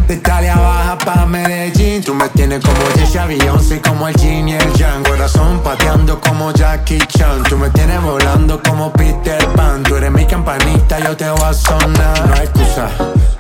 De 0.08 0.16
Italia 0.16 0.56
baja 0.56 0.98
pa' 0.98 1.26
Medellín. 1.26 2.04
Tú 2.04 2.14
me 2.14 2.28
tienes 2.30 2.64
como 2.64 2.80
Jessie 2.96 3.20
Beyoncé 3.28 3.82
Como 3.82 4.08
el 4.08 4.16
Jin 4.16 4.50
y 4.50 4.54
el 4.54 4.74
Yang. 4.74 5.04
Corazón 5.04 5.62
pateando 5.64 6.20
como 6.20 6.52
Jackie 6.52 7.00
Chan. 7.00 7.44
Tú 7.44 7.58
me 7.58 7.70
tienes 7.70 8.02
volando 8.02 8.62
como 8.62 8.92
Peter 8.92 9.46
Pan. 9.56 9.84
Tú 9.84 9.96
eres 9.96 10.12
mi 10.12 10.26
campanita, 10.26 11.00
yo 11.00 11.16
te 11.16 11.30
voy 11.30 11.44
a 11.44 11.54
sonar. 11.54 12.28
No 12.28 12.34
hay 12.34 12.44
excusa 12.46 12.90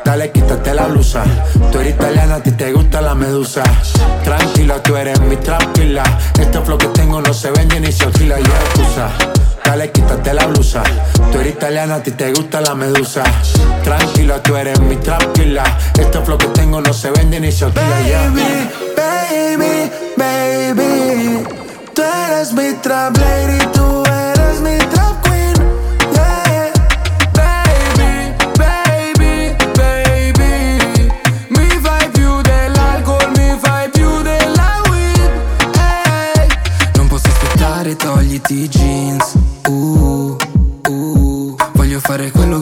Dale, 0.04 0.32
quítate 0.32 0.74
la 0.74 0.88
blusa. 0.88 1.24
Tú 1.72 1.80
eres 1.80 1.96
italiana, 1.96 2.36
a 2.36 2.44
ti 2.44 2.52
te 2.52 2.72
gusta 2.74 3.02
la 3.02 3.16
medusa. 3.16 3.64
Tranquila, 4.24 4.82
tú 4.82 4.96
eres 4.96 5.20
mi 5.22 5.38
tranquila. 5.38 6.04
Este 6.40 6.60
flow 6.62 6.78
que 6.78 6.88
tengo 6.88 7.22
no 7.22 7.34
se 7.34 7.52
vende 7.52 7.80
ni 7.80 7.92
se 7.92 8.04
alquila 8.06 8.40
Y 8.40 8.44
excusa. 8.44 9.10
Dale, 9.64 9.92
quítate 9.92 10.34
la 10.34 10.48
blusa. 10.48 10.84
Tú 11.32 11.40
eres 11.40 11.54
italiana, 11.54 11.96
a 11.96 12.04
ti 12.04 12.12
te 12.12 12.32
gusta 12.34 12.62
la 12.62 12.76
medusa. 12.76 13.24
Tranquila, 13.84 14.42
tú 14.42 14.56
eres 14.56 14.80
mi 14.82 14.98
tranquila. 14.98 15.64
Este 15.98 16.20
flow 16.22 16.38
que 16.38 16.48
tengo 16.48 16.82
no 16.82 16.94
se 16.94 17.12
vende 17.12 17.40
ni 17.40 17.52
se 17.52 17.66
alquila 17.66 17.98
Baby, 18.00 18.72
baby, 18.98 19.92
baby. 20.18 21.44
Tú 21.94 22.02
eres 22.02 22.54
mi 22.54 22.74
trap 22.82 23.16
lady, 23.18 23.66
tú 23.74 24.01
togliti 38.32 38.64
i 38.64 38.68
jeans 38.70 39.36
uh, 39.68 40.38
uh. 40.88 41.56
Voglio 41.74 42.00
fare 42.00 42.32
quello 42.32 42.61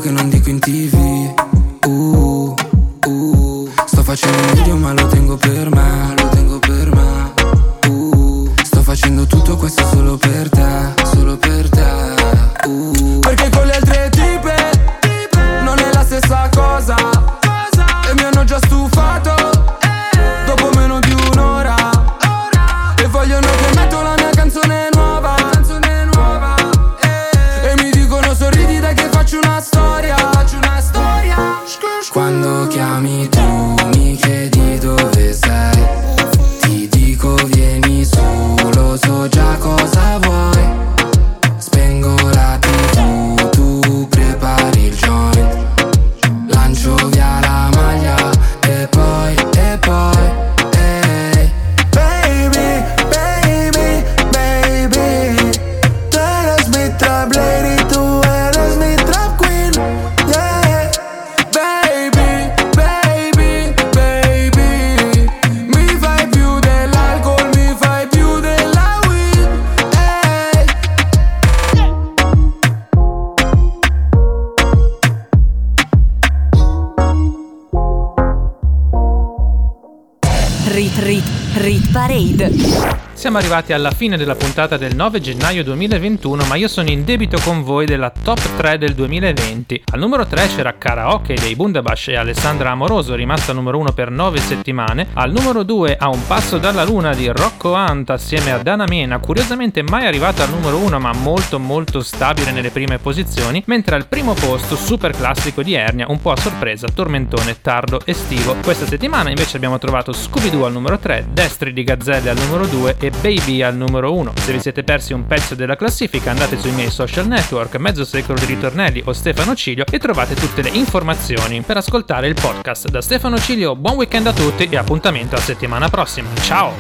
Siamo 83.30 83.43
arrivati 83.45 83.73
alla 83.73 83.91
fine 83.91 84.17
della 84.17 84.34
puntata 84.34 84.75
del 84.75 84.95
9 84.95 85.21
gennaio 85.21 85.63
2021, 85.63 86.45
ma 86.45 86.55
io 86.55 86.67
sono 86.67 86.89
in 86.89 87.05
debito 87.05 87.38
con 87.43 87.61
voi 87.61 87.86
della 87.86 88.09
top 88.09 88.57
3 88.57 88.80
del 88.80 88.95
2020. 88.95 89.84
Al 89.91 89.99
numero 89.99 90.25
3 90.25 90.47
c'era 90.47 90.73
Karaoke 90.75 91.36
dei 91.36 91.55
Bundabash 91.55 92.07
e 92.07 92.15
Alessandra 92.15 92.71
Amoroso, 92.71 93.13
rimasta 93.13 93.53
numero 93.53 93.77
1 93.77 93.91
per 93.91 94.09
9 94.09 94.39
settimane. 94.39 95.09
Al 95.13 95.32
numero 95.32 95.61
2 95.61 95.97
A 95.97 96.09
un 96.09 96.25
passo 96.25 96.57
dalla 96.57 96.84
luna 96.84 97.13
di 97.13 97.27
Rocco 97.27 97.75
Anta 97.75 98.13
assieme 98.13 98.51
a 98.51 98.57
Dana 98.57 98.86
Mena, 98.88 99.19
curiosamente 99.19 99.84
mai 99.84 100.07
arrivata 100.07 100.41
al 100.41 100.49
numero 100.49 100.77
1 100.77 100.99
ma 100.99 101.13
molto 101.13 101.59
molto 101.59 102.01
stabile 102.01 102.49
nelle 102.49 102.71
prime 102.71 102.97
posizioni, 102.97 103.61
mentre 103.67 103.93
al 103.93 104.07
primo 104.07 104.34
posto 104.34 104.75
super 104.75 105.11
classico 105.11 105.61
di 105.61 105.75
Ernia, 105.75 106.09
un 106.09 106.19
po' 106.19 106.32
a 106.32 106.36
sorpresa, 106.36 106.88
tormentone, 106.91 107.61
tardo, 107.61 108.01
estivo. 108.05 108.55
Questa 108.63 108.88
settimana 108.88 109.30
invece 109.30 109.57
abbiamo 109.57 109.77
trovato 109.77 110.13
Scooby-Doo 110.13 110.65
al 110.65 110.71
numero 110.71 110.97
3, 110.97 111.27
Destri 111.32 111.73
di 111.73 111.84
Gazzelle 111.84 112.32
al 112.32 112.38
numero 112.39 112.65
2 112.65 112.95
e 112.97 113.11
Baby 113.22 113.61
al 113.61 113.76
numero 113.76 114.13
1. 114.13 114.34
Se 114.38 114.53
vi 114.53 114.59
siete 114.59 114.84
persi 114.84 115.11
un 115.11 115.26
pezzo 115.28 115.53
della 115.53 115.76
classifica 115.76 116.32
andate 116.32 116.57
sui 116.57 116.72
miei 116.72 116.89
social 116.89 117.28
network, 117.28 117.76
mezzo 117.76 118.05
secolo 118.05 118.39
di 118.39 118.45
ritornelli 118.45 119.01
o 119.05 119.11
Stefano 119.11 119.55
Cilio 119.55 119.84
e 119.91 119.99
trovate 119.99 120.36
tutte 120.36 120.61
le 120.61 120.70
informazioni 120.70 121.61
per 121.61 121.78
ascoltare 121.78 122.28
il 122.28 122.36
podcast. 122.39 122.89
Da 122.89 123.01
Stefano 123.01 123.38
Cilio, 123.38 123.76
buon 123.76 123.97
weekend 123.97 124.28
a 124.28 124.34
tutti 124.34 124.67
e 124.70 124.78
appuntamento 124.78 125.36
a 125.36 125.39
settimana 125.39 125.89
prossima. 125.89 126.30
Ciao! 126.41 126.74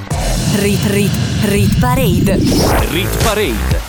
Rit 0.55 0.85
Rit 0.85 1.11
Rit 1.43 1.79
Parade. 1.79 2.37
Rit 2.89 3.23
Parade. 3.23 3.88